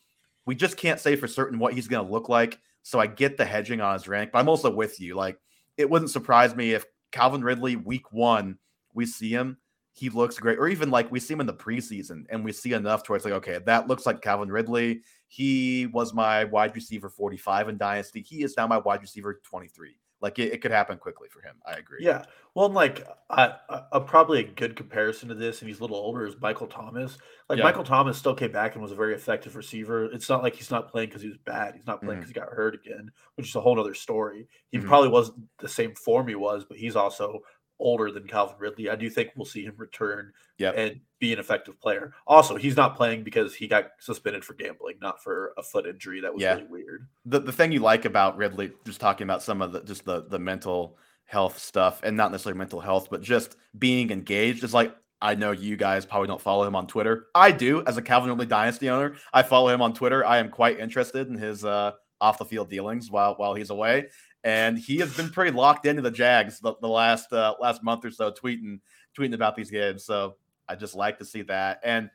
[0.46, 2.60] we just can't say for certain what he's going to look like.
[2.84, 5.16] So I get the hedging on his rank, but I'm also with you.
[5.16, 5.39] Like,
[5.76, 8.60] it wouldn't surprise me if Calvin Ridley, week one,
[8.93, 9.58] we see him,
[9.96, 12.74] he looks great, or even like we see him in the preseason and we see
[12.74, 15.02] enough to where it's like, okay, that looks like Calvin Ridley.
[15.30, 18.22] He was my wide receiver 45 in Dynasty.
[18.22, 19.96] He is now my wide receiver 23.
[20.22, 21.56] Like it, it could happen quickly for him.
[21.66, 22.00] I agree.
[22.02, 22.26] Yeah.
[22.56, 26.26] Well, like I, I, probably a good comparison to this, and he's a little older,
[26.26, 27.18] is Michael Thomas.
[27.48, 27.64] Like yeah.
[27.64, 30.06] Michael Thomas still came back and was a very effective receiver.
[30.06, 31.76] It's not like he's not playing because he was bad.
[31.76, 32.41] He's not playing because mm-hmm.
[32.41, 34.48] he got hurt again, which is a whole other story.
[34.72, 34.88] He mm-hmm.
[34.88, 37.41] probably wasn't the same form he was, but he's also
[37.80, 38.90] older than Calvin Ridley.
[38.90, 40.76] I do think we'll see him return yep.
[40.78, 42.14] and be an effective player.
[42.28, 46.22] Also, he's not playing because he got suspended for gambling, not for a foot injury.
[46.22, 46.56] That was yeah.
[46.56, 47.08] really weird.
[47.26, 50.24] The the thing you like about Ridley, just talking about some of the just the
[50.24, 54.96] the mental health stuff, and not necessarily mental health, but just being engaged is like
[55.22, 57.28] I know you guys probably don't follow him on Twitter.
[57.34, 59.16] I do as a Calvin Ridley dynasty owner.
[59.34, 60.26] I follow him on Twitter.
[60.26, 64.08] I am quite interested in his uh, off the field dealings while while he's away
[64.46, 68.06] and he has been pretty locked into the Jags the, the last uh, last month
[68.06, 68.80] or so, tweeting
[69.18, 70.06] tweeting about these games.
[70.06, 70.36] So
[70.70, 71.82] I just like to see that.
[71.84, 72.10] And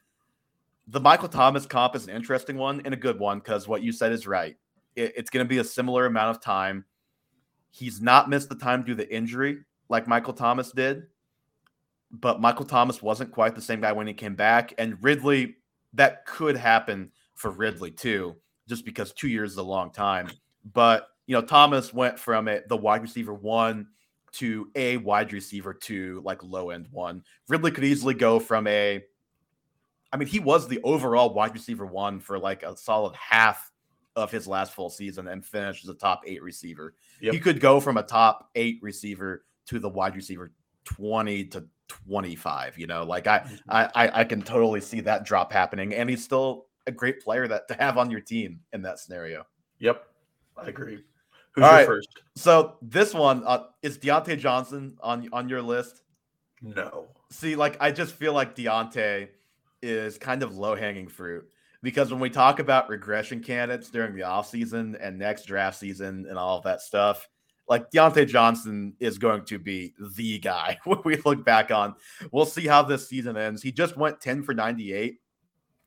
[0.86, 3.92] the Michael Thomas comp is an interesting one and a good one because what you
[3.92, 4.56] said is right.
[4.94, 6.84] It, it's going to be a similar amount of time.
[7.70, 9.58] He's not missed the time due to injury
[9.88, 11.04] like Michael Thomas did,
[12.12, 14.72] but Michael Thomas wasn't quite the same guy when he came back.
[14.78, 15.56] And Ridley,
[15.94, 18.36] that could happen for Ridley too,
[18.68, 20.30] just because two years is a long time.
[20.72, 23.86] But you know, Thomas went from a, the wide receiver one
[24.32, 27.22] to a wide receiver to like low end one.
[27.46, 29.00] Ridley could easily go from a,
[30.12, 33.70] I mean, he was the overall wide receiver one for like a solid half
[34.16, 36.94] of his last full season and finished as a top eight receiver.
[37.20, 37.32] Yep.
[37.32, 40.50] He could go from a top eight receiver to the wide receiver
[40.84, 43.70] 20 to 25 you know like I, mm-hmm.
[43.70, 47.66] I i can totally see that drop happening and he's still a great player that
[47.68, 49.44] to have on your team in that scenario
[49.80, 50.06] yep
[50.56, 51.00] i agree
[51.54, 51.86] Who's All your right.
[51.86, 52.08] first?
[52.36, 56.02] So this one uh, is Diontae Johnson on on your list.
[56.62, 57.08] No.
[57.30, 59.28] See, like I just feel like Diontae
[59.82, 61.48] is kind of low hanging fruit
[61.82, 66.38] because when we talk about regression candidates during the offseason and next draft season and
[66.38, 67.28] all of that stuff,
[67.68, 71.94] like Diontae Johnson is going to be the guy when we look back on.
[72.32, 73.62] We'll see how this season ends.
[73.62, 75.18] He just went 10 for 98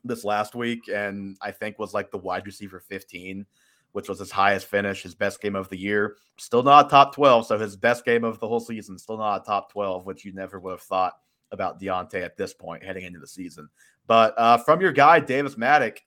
[0.03, 3.45] this last week and I think was like the wide receiver 15
[3.94, 6.18] which was his highest finish, his best game of the year.
[6.38, 7.48] Still not top 12.
[7.48, 10.34] So his best game of the whole season, still not a top 12, which you
[10.34, 11.14] never would have thought
[11.52, 13.70] about Diontae at this point heading into the season.
[14.08, 16.00] But uh, from your guy, Davis Mattek,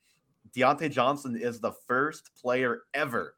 [0.55, 3.35] Diontae Johnson is the first player ever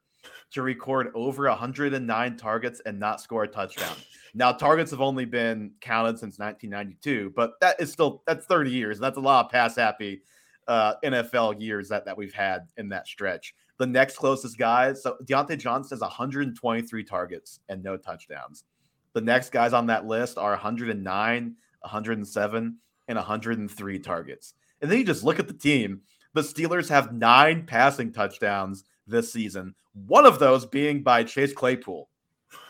[0.51, 3.95] to record over 109 targets and not score a touchdown.
[4.33, 8.99] Now, targets have only been counted since 1992, but that is still that's 30 years.
[8.99, 10.21] That's a lot of pass happy
[10.67, 13.53] uh, NFL years that that we've had in that stretch.
[13.79, 15.01] The next closest guys.
[15.01, 18.65] So Diontae Johnson has 123 targets and no touchdowns.
[19.13, 22.77] The next guys on that list are 109, 107,
[23.07, 24.53] and 103 targets.
[24.81, 26.01] And then you just look at the team.
[26.33, 32.07] The Steelers have nine passing touchdowns this season, one of those being by Chase Claypool.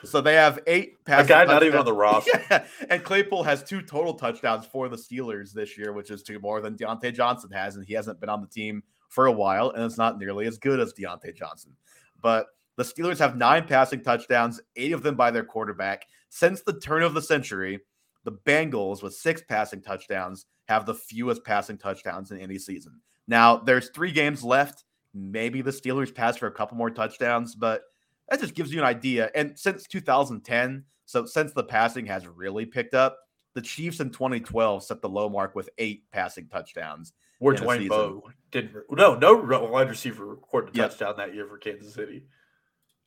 [0.03, 1.25] So they have eight passing.
[1.25, 2.31] A guy not even on the roster.
[2.51, 2.65] Yeah.
[2.89, 6.61] And Claypool has two total touchdowns for the Steelers this year, which is two more
[6.61, 9.83] than Diontae Johnson has, and he hasn't been on the team for a while, and
[9.83, 11.75] it's not nearly as good as Diontae Johnson.
[12.21, 12.47] But
[12.77, 16.05] the Steelers have nine passing touchdowns, eight of them by their quarterback.
[16.29, 17.79] Since the turn of the century,
[18.23, 23.01] the Bengals, with six passing touchdowns, have the fewest passing touchdowns in any season.
[23.27, 24.85] Now, there's three games left.
[25.13, 27.81] Maybe the Steelers pass for a couple more touchdowns, but
[28.29, 29.31] that just gives you an idea.
[29.33, 33.17] And since 2010, so since the passing has really picked up,
[33.55, 37.13] the Chiefs in 2012 set the low mark with eight passing touchdowns.
[37.39, 39.35] Where Dwayne Bowe didn't no no
[39.65, 40.89] wide receiver recorded a yep.
[40.89, 42.23] touchdown that year for Kansas City.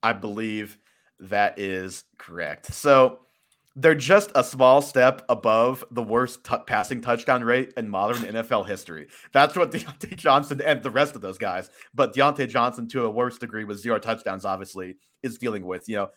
[0.02, 0.78] I believe
[1.20, 2.72] that is correct.
[2.74, 3.20] So
[3.74, 8.66] they're just a small step above the worst t- passing touchdown rate in modern NFL
[8.66, 9.08] history.
[9.32, 13.10] That's what Diontae Johnson and the rest of those guys, but Diontae Johnson to a
[13.10, 15.88] worse degree with zero touchdowns, obviously, is dealing with.
[15.88, 16.10] You know,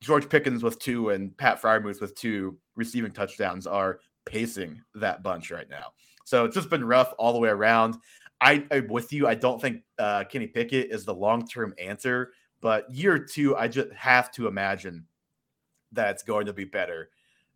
[0.00, 5.50] George Pickens with two and Pat Freiermuth with two receiving touchdowns are pacing that bunch
[5.50, 5.86] right now.
[6.24, 7.96] So it's just been rough all the way around.
[8.42, 9.26] I, am with you.
[9.26, 13.68] I don't think uh, Kenny Pickett is the long term answer, but year two, I
[13.68, 15.06] just have to imagine
[15.92, 17.10] that it's going to be better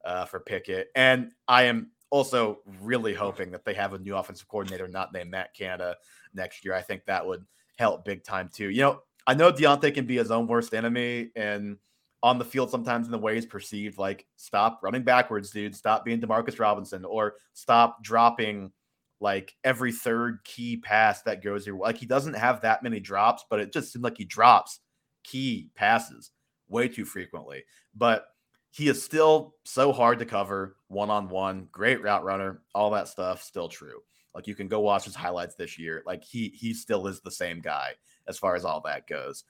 [0.05, 0.89] uh, for Pickett.
[0.95, 5.31] And I am also really hoping that they have a new offensive coordinator not named
[5.31, 5.97] Matt Canada
[6.35, 6.75] next year.
[6.75, 7.45] I think that would
[7.77, 8.71] help big time too.
[8.71, 11.79] You know, I know Diontae can be his own worst enemy and
[12.23, 15.75] on the field sometimes in the way he's perceived, like stop running backwards, dude.
[15.75, 18.73] Stop being Demarcus Robinson or stop dropping
[19.21, 23.45] like every third key pass that goes your like he doesn't have that many drops,
[23.49, 24.81] but it just seems like he drops
[25.25, 26.31] key passes
[26.69, 27.65] way too frequently.
[27.95, 28.27] But
[28.71, 31.69] he is still so hard to cover one on one.
[31.73, 34.01] Great route runner, all that stuff still true.
[34.35, 36.03] Like you can go watch his highlights this year.
[36.05, 37.93] Like he he still is the same guy
[38.29, 39.45] as far as all that goes.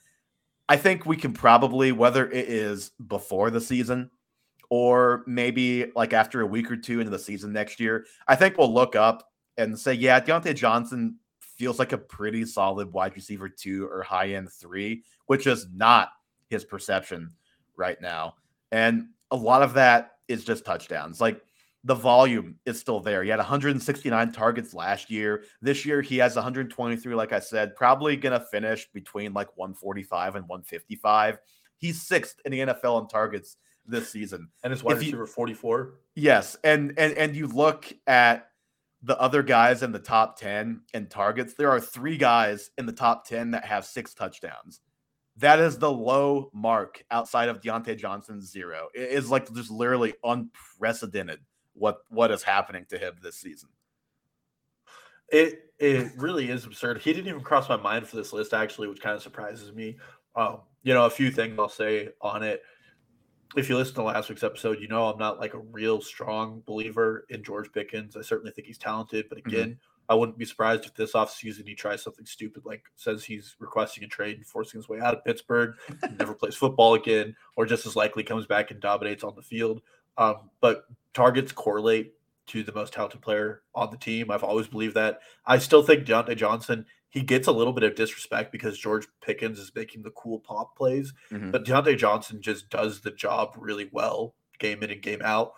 [0.69, 4.11] I think we can probably whether it is before the season
[4.69, 8.59] or maybe like after a week or two into the season next year, I think
[8.59, 9.29] we'll look up
[9.59, 14.31] and say, yeah, Diontae Johnson feels like a pretty solid wide receiver two or high
[14.31, 16.11] end three, which is not
[16.49, 17.31] his perception
[17.77, 18.35] right now.
[18.73, 21.21] And a lot of that is just touchdowns.
[21.21, 21.41] Like
[21.85, 23.23] the volume is still there.
[23.23, 25.45] He had 169 targets last year.
[25.63, 30.37] This year he has 123, like I said, probably going to finish between like 145
[30.37, 31.39] and 155.
[31.79, 34.49] He's sixth in the NFL in targets this season.
[34.65, 35.95] And his wide receiver 44.
[36.17, 36.57] Yes.
[36.65, 38.51] And and and you look at
[39.07, 42.93] the other guys in the top 10 in targets, there are three guys in the
[42.93, 44.81] top 10 that have six touchdowns.
[45.37, 48.89] That is the low mark outside of Diontae Johnson's zero.
[48.95, 51.39] It is like just literally unprecedented
[51.75, 53.69] what what is happening to him this season.
[55.29, 56.99] It it really is absurd.
[56.99, 59.99] He didn't even cross my mind for this list actually, which kind of surprises me.
[60.35, 62.63] Um, you know, a few things I'll say on it.
[63.55, 66.63] If you listen to last week's episode, you know I'm not like a real strong
[66.67, 68.17] believer in George Pickens.
[68.17, 69.49] I certainly think he's talented, but mm-hmm.
[69.49, 69.79] again, mm-hmm.
[70.09, 74.05] I wouldn't be surprised if this offseason he tries something stupid like says he's requesting
[74.05, 75.75] a trade and forcing his way out of Pittsburgh,
[76.19, 79.83] never plays football again, or just as likely comes back and dominates on the field.
[80.19, 82.15] Um, but targets correlate
[82.47, 84.31] to the most talented player on the team.
[84.31, 85.21] I've always believed that.
[85.45, 86.87] I still think Diontae Johnson,
[87.17, 90.77] he gets a little bit of disrespect because George Pickens is making the cool pop
[90.77, 91.51] plays, mm-hmm.
[91.51, 95.55] but Diontae Johnson just does the job really well, game in and game out.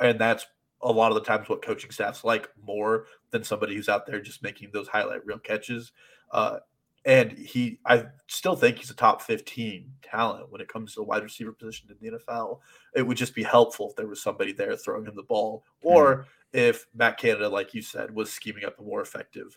[0.00, 0.46] And that's
[0.82, 4.20] a lot of the times what coaching staffs like more than somebody who's out there
[4.20, 5.92] just making those highlight real catches.
[6.32, 6.58] Uh,
[7.04, 11.04] and he, I still think he's a top 15 talent when it comes to the
[11.04, 12.58] wide receiver position in the NFL.
[12.96, 16.16] It would just be helpful if there was somebody there throwing him the ball, or
[16.16, 16.26] mm-hmm.
[16.52, 19.56] if Matt Canada, like you said, was scheming up a more effective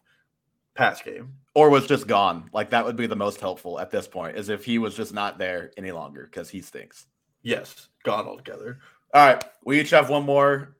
[0.79, 2.49] pass game, or was just gone.
[2.53, 5.13] Like that would be the most helpful at this point, is if he was just
[5.13, 7.05] not there any longer because he stinks.
[7.43, 8.79] Yes, gone altogether.
[9.13, 10.75] All right, we each have one more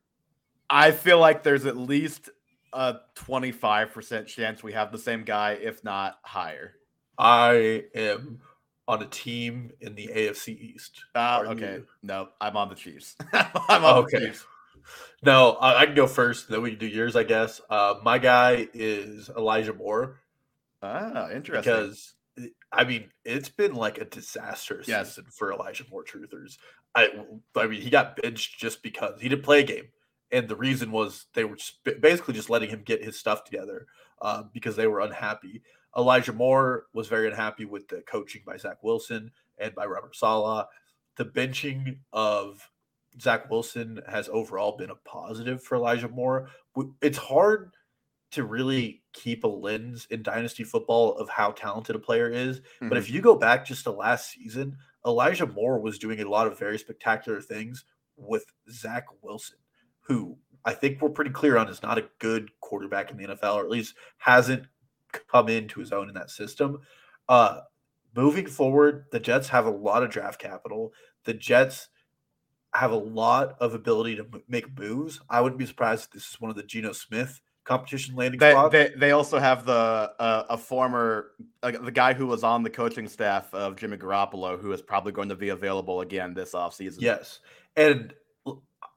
[0.70, 2.30] I feel like there's at least
[2.74, 6.76] a 25% chance we have the same guy, if not higher.
[7.18, 8.40] I am
[8.88, 11.04] on a team in the AFC East.
[11.16, 11.74] Uh, okay.
[11.76, 11.88] You?
[12.04, 13.16] No, I'm on the Chiefs.
[13.34, 14.20] I'm on okay.
[14.20, 14.46] the Chiefs.
[15.24, 16.50] No, I, I, can go first.
[16.50, 17.62] Then we can do yours, I guess.
[17.70, 20.20] Uh, my guy is Elijah Moore.
[20.82, 21.74] Ah, interesting.
[21.74, 22.14] Because
[22.72, 25.10] I mean, it's been like a disaster yes.
[25.10, 26.58] season for Elijah Moore truthers.
[26.96, 27.10] I,
[27.56, 29.90] I mean, he got benched just because he didn't play a game
[30.32, 31.58] and the reason was they were
[32.00, 33.88] basically just letting him get his stuff together
[34.22, 35.62] uh, because they were unhappy.
[35.98, 40.68] Elijah Moore was very unhappy with the coaching by Zach Wilson and by Robert Saleh.
[41.16, 42.70] The benching of
[43.22, 46.50] Zach Wilson has overall been a positive for Elijah Moore.
[47.02, 47.72] It's hard
[48.32, 52.60] to really keep a lens in dynasty football of how talented a player is.
[52.60, 52.90] Mm-hmm.
[52.90, 56.48] But if you go back just to last season, Elijah Moore was doing a lot
[56.48, 57.86] of very spectacular things
[58.16, 59.58] with Zach Wilson,
[60.02, 63.56] who I think we're pretty clear on is not a good quarterback in the NFL,
[63.56, 64.68] or at least hasn't
[65.12, 66.80] come into his own in that system.
[67.28, 67.62] Uh,
[68.16, 70.94] moving forward, the Jets have a lot of draft capital.
[71.24, 71.88] The Jets
[72.74, 75.20] have a lot of ability to m- make moves.
[75.30, 78.52] I wouldn't be surprised if this is one of the Geno Smith competition landing they,
[78.52, 78.72] spots.
[78.72, 82.70] They, they also have the uh, a former uh, the guy who was on the
[82.70, 86.98] coaching staff of Jimmy Garoppolo, who is probably going to be available again this offseason.
[87.00, 87.40] Yes,
[87.76, 88.14] and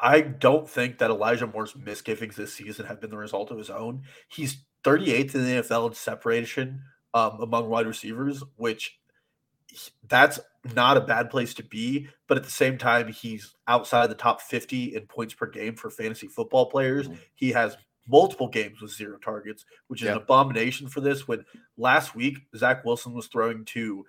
[0.01, 3.71] I don't think that Elijah Moore's misgivings this season have been the result of his
[3.71, 4.03] own.
[4.29, 6.83] He's 38th in the NFL in separation
[7.15, 8.99] um, among wide receivers, which
[10.09, 10.41] that's
[10.75, 12.09] not a bad place to be.
[12.29, 15.91] But at the same time, he's outside the top 50 in points per game for
[15.91, 17.09] fantasy football players.
[17.09, 17.19] Mm-hmm.
[17.35, 17.77] He has
[18.09, 21.29] multiple games with zero targets, which is an abomination for this.
[21.29, 21.45] When
[21.77, 24.05] last week Zach Wilson was throwing to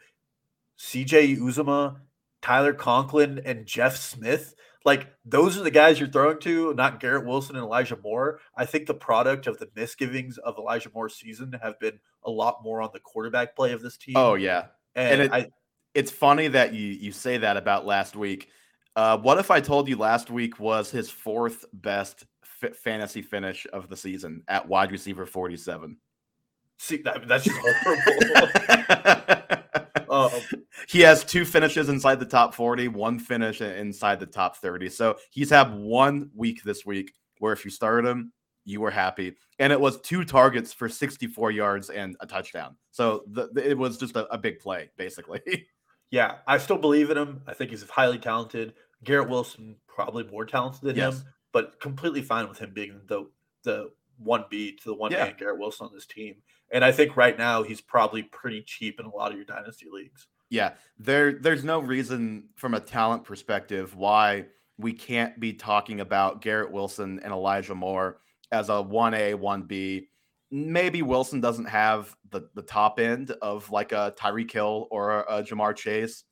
[0.79, 1.97] CJ Uzomah,
[2.41, 4.55] Tyler Conklin, and Jeff Smith.
[4.85, 8.41] Like those are the guys you're throwing to, not Garrett Wilson and Elijah Moore.
[8.55, 12.63] I think the product of the misgivings of Elijah Moore's season have been a lot
[12.63, 14.15] more on the quarterback play of this team.
[14.17, 14.65] Oh yeah,
[14.95, 15.47] and, and it, I,
[15.93, 18.49] it's funny that you you say that about last week.
[18.95, 22.25] Uh, what if I told you last week was his fourth best
[22.61, 25.97] f- fantasy finish of the season at wide receiver 47?
[26.77, 28.11] See, that, that's just horrible.
[30.13, 30.31] um,
[30.87, 34.89] he has two finishes inside the top 40, one finish inside the top 30.
[34.89, 38.31] So he's had one week this week where if you started him,
[38.65, 39.35] you were happy.
[39.63, 42.75] And it was two targets for 64 yards and a touchdown.
[42.91, 45.39] So the, the, it was just a, a big play, basically.
[46.11, 47.41] yeah, I still believe in him.
[47.47, 48.73] I think he's highly talented.
[49.05, 51.19] Garrett Wilson probably more talented than yes.
[51.19, 53.29] him, but completely fine with him being the
[53.63, 55.23] the one B to the one yeah.
[55.23, 56.35] man Garrett Wilson on this team.
[56.69, 59.85] And I think right now he's probably pretty cheap in a lot of your dynasty
[59.89, 60.27] leagues.
[60.49, 64.47] Yeah, there there's no reason from a talent perspective why
[64.77, 68.17] we can't be talking about Garrett Wilson and Elijah Moore
[68.53, 70.07] as a 1A, 1B.
[70.51, 75.39] Maybe Wilson doesn't have the, the top end of like a Tyreek Hill or a,
[75.39, 76.23] a Ja'Marr Chase,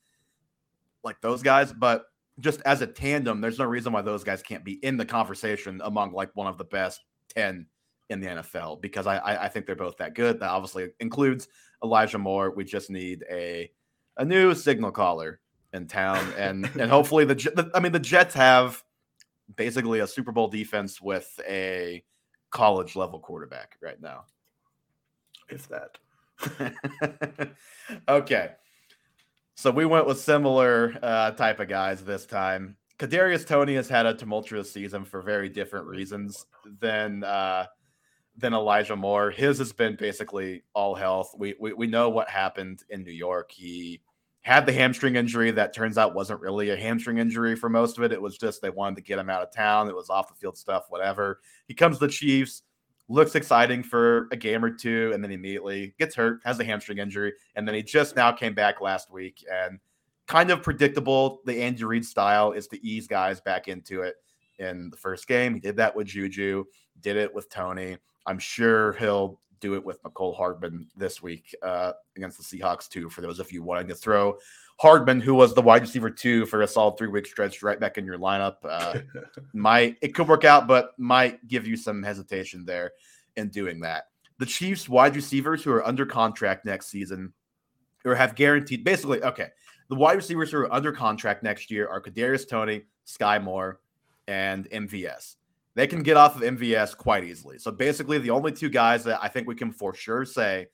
[1.03, 2.05] like those guys, but
[2.39, 5.82] just as a tandem, there's no reason why those guys can't be in the conversation
[5.84, 7.65] among like one of the best 10
[8.09, 10.39] in the NFL because I, I, I think they're both that good.
[10.39, 11.47] That obviously includes
[11.84, 12.51] Elijah Moore.
[12.51, 13.72] We just need a
[14.17, 15.39] a new signal caller
[15.74, 18.84] in town, and and hopefully the, the I mean the Jets have
[19.55, 22.03] basically a Super Bowl defense with a
[22.52, 24.26] college level quarterback right now.
[25.49, 25.97] If that.
[28.08, 28.52] okay.
[29.56, 32.78] So we went with similar uh, type of guys this time.
[32.97, 36.45] Kadarius Toney has had a tumultuous season for very different reasons
[36.80, 37.66] than uh,
[38.38, 39.32] than Elijah Moore.
[39.32, 41.34] His has been basically all health.
[41.38, 43.52] We, we we know what happened in New York.
[43.52, 44.02] He
[44.41, 48.03] had the hamstring injury that turns out wasn't really a hamstring injury for most of
[48.03, 48.11] it.
[48.11, 49.87] It was just they wanted to get him out of town.
[49.87, 51.41] It was off the field stuff, whatever.
[51.67, 52.63] He comes to the Chiefs,
[53.07, 56.97] looks exciting for a game or two, and then immediately gets hurt, has a hamstring
[56.97, 59.79] injury, and then he just now came back last week and
[60.27, 61.41] kind of predictable.
[61.45, 64.15] The Andy Reid style is to ease guys back into it
[64.57, 65.53] in the first game.
[65.53, 66.65] He did that with Juju,
[66.99, 67.97] did it with Toney.
[68.25, 73.09] I'm sure he'll do it with Mecole Hardman this week uh, against the Seahawks too.
[73.09, 74.38] For those of you wanting to throw
[74.78, 77.97] Hardman, who was the wide receiver two for a solid three week stretch, right back
[77.97, 78.99] in your lineup, uh,
[79.53, 82.91] might it could work out, but might give you some hesitation there
[83.38, 84.05] in doing that.
[84.39, 87.32] The Chiefs wide receivers who are under contract next season
[88.03, 89.49] or have guaranteed basically okay.
[89.89, 93.82] The wide receivers who are under contract next year are Kadarius Toney, Sky Moore,
[94.28, 95.36] and MVS
[95.76, 97.57] they can get off of MVS quite easily.
[97.57, 100.67] So basically, the only two guys that I think we can for sure say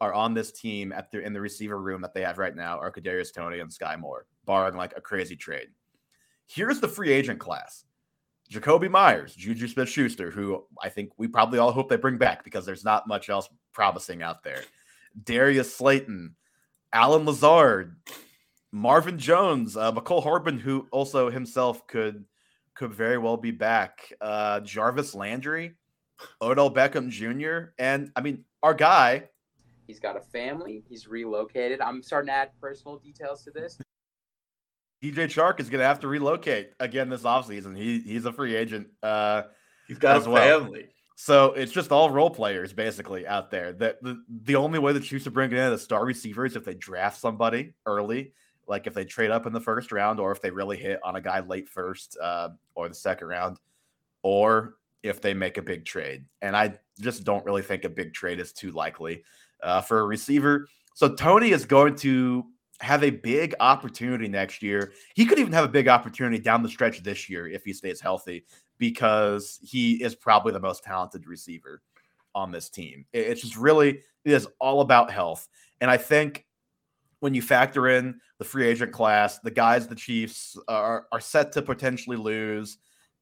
[0.00, 2.78] are on this team at the in the receiver room that they have right now
[2.78, 5.68] are Kadarius Toney and Sky Moore, barring like a crazy trade.
[6.46, 7.84] Here's the free agent class:
[8.50, 12.66] Jakobi Meyers, Juju Smith-Schuster, who I think we probably all hope they bring back because
[12.66, 14.62] there's not much else promising out there.
[15.24, 16.34] Darius Slayton,
[16.92, 17.96] Allen Lazard,
[18.72, 22.24] Marvin Jones, uh, Mecole Hardman, who also himself could
[22.74, 24.12] could very well be back.
[24.20, 25.74] Uh, Jarvis Landry,
[26.40, 29.24] Odell Beckham Jr., and I mean, our guy.
[29.86, 30.84] He's got a family.
[30.88, 31.80] He's relocated.
[31.80, 33.78] I'm starting to add personal details to this.
[35.02, 37.76] DJ Chark is going to have to relocate again this offseason.
[37.76, 38.86] He he's a free agent.
[39.02, 39.42] Uh,
[39.88, 40.60] he's got a well.
[40.60, 40.88] family.
[41.16, 43.72] So it's just all role players basically out there.
[43.72, 46.64] That the, the only way the Chiefs are bringing in a star receiver is if
[46.64, 48.32] they draft somebody early,
[48.66, 51.16] like if they trade up in the first round, or if they really hit on
[51.16, 53.58] a guy late first uh, or the second round,
[54.22, 56.24] or if they make a big trade.
[56.42, 59.24] And I just don't really think a big trade is too likely
[59.62, 60.68] uh, for a receiver.
[60.94, 62.46] So Toney is going to
[62.80, 64.92] have a big opportunity next year.
[65.14, 68.00] He could even have a big opportunity down the stretch this year if he stays
[68.00, 68.44] healthy
[68.78, 71.82] because he is probably the most talented receiver
[72.34, 73.04] on this team.
[73.12, 75.48] It's just really it is all about health.
[75.80, 76.44] And I think
[77.22, 81.20] when you factor in the free agent class, the guys the Chiefs uh, are, are
[81.20, 82.78] set to potentially lose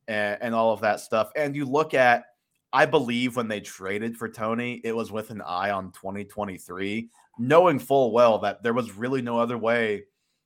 [0.09, 2.25] and, and all of that stuff, and you look at
[2.73, 7.79] I believe when they traded for Toney, it was with an eye on 2023, knowing
[7.79, 10.05] full well that there was really no other way,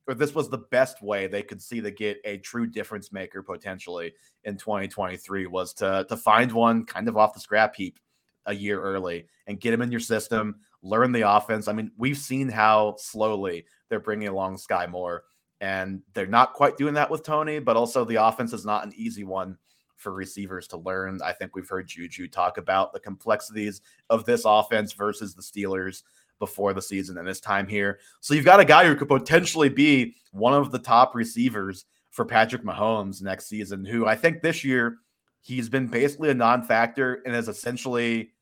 [0.09, 3.41] or this was the best way they could see to get a true difference maker
[3.41, 8.01] potentially in 2023 was to to find one kind of off the scrap heap
[8.47, 11.67] a year early and get him in your system, learn the offense.
[11.67, 15.25] I mean, we've seen how slowly they're bringing along Skyy Moore,
[15.61, 18.93] and they're not quite doing that with Toney, but also the offense is not an
[18.95, 19.57] easy one
[19.97, 21.21] for receivers to learn.
[21.25, 23.81] I think we've heard Juju talk about the complexities
[24.11, 26.03] of this offense versus the Steelers
[26.39, 28.01] before the season and this time here.
[28.21, 32.25] So you've got a guy who could potentially be one of the top receivers for
[32.25, 34.99] Patrick Mahomes next season, who I think this year
[35.41, 38.33] he's been basically a non-factor and is essentially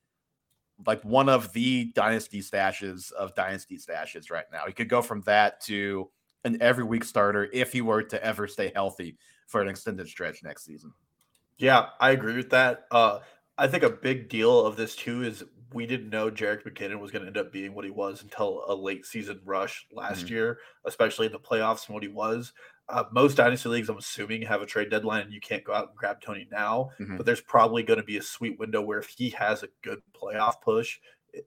[0.87, 4.67] like one of the dynasty stashes of dynasty stashes right now.
[4.67, 6.11] He could go from that to
[6.45, 9.17] an every week starter if he were to ever stay healthy
[9.47, 10.93] for an extended stretch next season.
[11.59, 12.87] Yeah, I agree with that.
[12.91, 13.21] Uh,
[13.59, 17.11] I think a big deal of this too is we didn't know Jerick McKinnon was
[17.11, 20.35] going to end up being what he was until a late season rush last mm-hmm.
[20.35, 22.53] year, especially in the playoffs and what he was.
[22.89, 25.89] Uh, most dynasty leagues, I'm assuming, have a trade deadline and you can't go out
[25.89, 26.91] and grab Toney now.
[27.01, 27.17] Mm-hmm.
[27.17, 30.03] But there's probably going to be a sweet window where if he has a good
[30.15, 30.99] playoff push,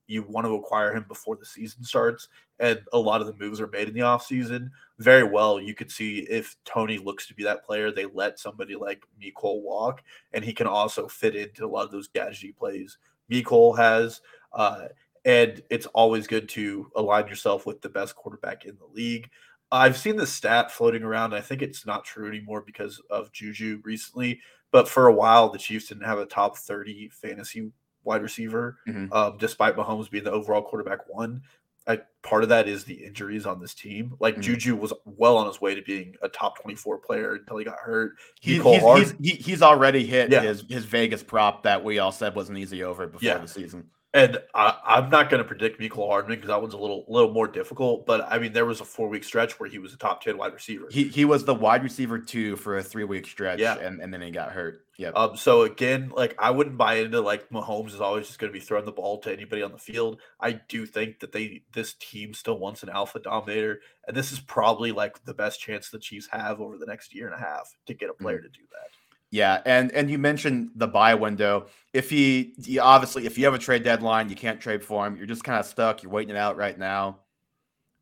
[0.07, 2.29] you want to acquire him before the season starts.
[2.59, 4.69] And a lot of the moves are made in the offseason.
[4.97, 8.75] Very well, you could see if Toney looks to be that player, they let somebody
[8.75, 10.01] like Mecole walk,
[10.33, 12.97] and he can also fit into a lot of those gadgety plays
[13.31, 14.21] Mecole has.
[14.53, 14.87] Uh,
[15.25, 19.29] and it's always good to align yourself with the best quarterback in the league.
[19.75, 21.33] I've seen the stat floating around.
[21.33, 24.39] I think it's not true anymore because of Juju recently.
[24.71, 27.71] But for a while, the Chiefs didn't have a top 30 fantasy
[28.03, 29.11] wide receiver, mm-hmm.
[29.13, 31.41] um, despite Mahomes being the overall quarterback one.
[31.87, 34.15] I, part of that is the injuries on this team.
[34.19, 34.41] Like mm-hmm.
[34.41, 37.77] Juju was well on his way to being a top 24 player until he got
[37.77, 38.13] hurt.
[38.41, 40.41] He, he's, he's, he's, already hit yeah.
[40.41, 43.37] his, his Vegas prop that we all said was an easy over before yeah.
[43.37, 43.87] the season.
[44.15, 47.33] And I, am not going to predict Mecole Hardman because that one's a little little
[47.33, 48.05] more difficult.
[48.05, 50.37] But I mean, there was a four week stretch where he was a top ten
[50.37, 50.87] wide receiver.
[50.89, 53.77] He he was the wide receiver two for a three week stretch, yeah.
[53.77, 54.85] and, and then he got hurt.
[54.97, 55.09] Yeah.
[55.09, 55.35] Um.
[55.35, 58.63] So again, like I wouldn't buy into like Mahomes is always just going to be
[58.63, 60.21] throwing the ball to anybody on the field.
[60.39, 64.39] I do think that they this team still wants an alpha dominator, and this is
[64.39, 67.75] probably like the best chance the Chiefs have over the next year and a half
[67.87, 68.45] to get a player mm-hmm.
[68.45, 68.94] to do that.
[69.35, 71.65] Yeah, and and you mentioned the buy window.
[71.91, 75.17] If he, he obviously if you have a trade deadline, you can't trade for him.
[75.17, 76.01] You're just kind of stuck.
[76.01, 77.19] You're waiting it out right now.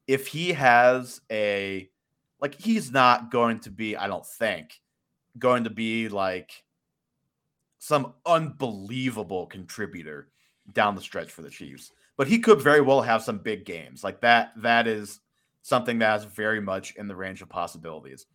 [0.06, 1.90] If he has a
[2.40, 4.80] like he's not going to be, I don't think,
[5.40, 6.64] going to be like
[7.80, 10.28] some unbelievable contributor
[10.72, 11.92] down the stretch for the Chiefs.
[12.16, 14.04] But he could very well have some big games.
[14.04, 15.20] Like that that is
[15.64, 18.28] something that is very much in the range of possibilities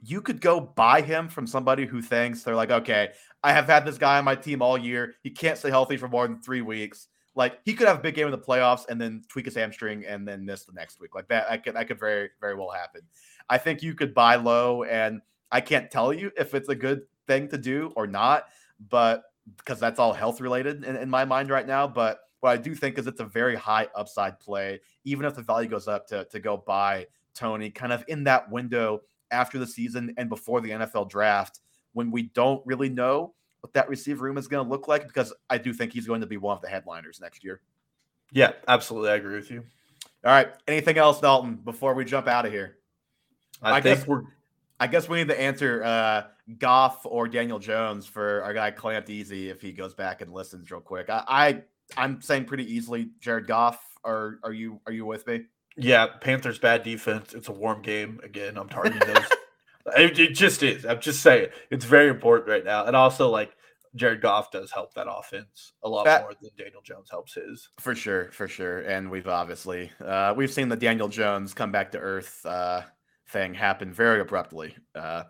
[0.00, 3.10] you could go buy him from somebody who thinks they're like, okay,
[3.42, 5.14] I have had this guy on my team all year.
[5.22, 7.08] He can't stay healthy for more than three weeks.
[7.34, 10.04] Like he could have a big game in the playoffs and then tweak his hamstring
[10.04, 11.14] and then miss the next week.
[11.14, 13.02] Like that, I could, that could very, very well happen.
[13.48, 15.20] I think you could buy low, and
[15.50, 18.46] I can't tell you if it's a good thing to do or not,
[18.90, 19.22] but
[19.56, 21.86] because that's all health related in, in my mind right now.
[21.86, 25.42] But what I do think is it's a very high upside play, even if the
[25.42, 29.66] value goes up to to go buy Toney kind of in that window after the
[29.66, 31.60] season and before the NFL draft
[31.92, 35.32] when we don't really know what that receiver room is going to look like because
[35.50, 37.60] I do think he's going to be one of the headliners next year.
[38.32, 39.10] Yeah, absolutely.
[39.10, 39.64] I agree with you.
[40.24, 40.48] All right.
[40.66, 42.76] Anything else, Dalton, before we jump out of here?
[43.62, 44.22] I, I guess we're.
[44.80, 46.22] I guess we need to answer uh,
[46.58, 50.70] Goff or Daniel Jones for our guy Clint Easy if he goes back and listens
[50.70, 51.10] real quick.
[51.10, 51.62] I,
[51.96, 53.80] I am saying pretty easily Jared Goff.
[54.04, 55.46] Are are you are you with me?
[55.78, 57.34] Yeah, Panthers bad defense.
[57.34, 58.58] It's a warm game again.
[58.58, 59.26] I'm targeting those.
[59.96, 60.84] it, it, just is.
[60.84, 63.52] I'm just saying it's very important right now, and also like
[63.94, 67.68] Jared Goff does help that offense a lot that, more than Daniel Jones helps his.
[67.78, 68.80] For sure, for sure.
[68.80, 72.82] And we've obviously uh, we've seen the Daniel Jones come back to earth uh,
[73.28, 75.24] thing happen very abruptly uh,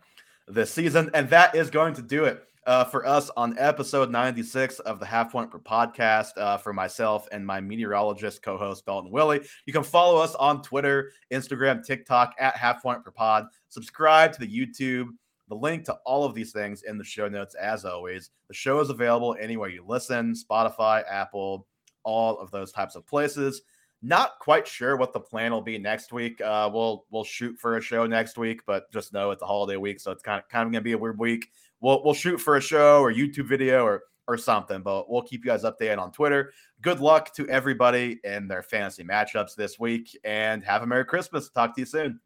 [0.46, 4.78] this season, and that is going to do it uh, for us on episode 96
[4.80, 9.10] of the Half Point per podcast uh, for myself and my meteorologist co host, Belton
[9.10, 9.40] Willie.
[9.64, 13.46] You can follow us on Twitter, Instagram, TikTok at Half Point per pod.
[13.70, 15.08] Subscribe to the YouTube.
[15.48, 18.30] The link to all of these things in the show notes, as always.
[18.48, 21.66] The show is available anywhere you listen Spotify, Apple,
[22.04, 23.62] all of those types of places.
[24.02, 26.38] Not quite sure what the plan will be next week.
[26.42, 29.78] Uh, we'll we'll shoot for a show next week, but just know it's a holiday
[29.78, 31.48] week, so it's kind of kind of gonna be a weird week
[31.80, 35.42] we'll we'll shoot for a show or YouTube video or or something, but we'll keep
[35.44, 36.52] you guys updated on Twitter.
[36.82, 41.48] Good luck to everybody in their fantasy matchups this week and have a Merry Christmas.
[41.48, 42.20] Talk to you soon.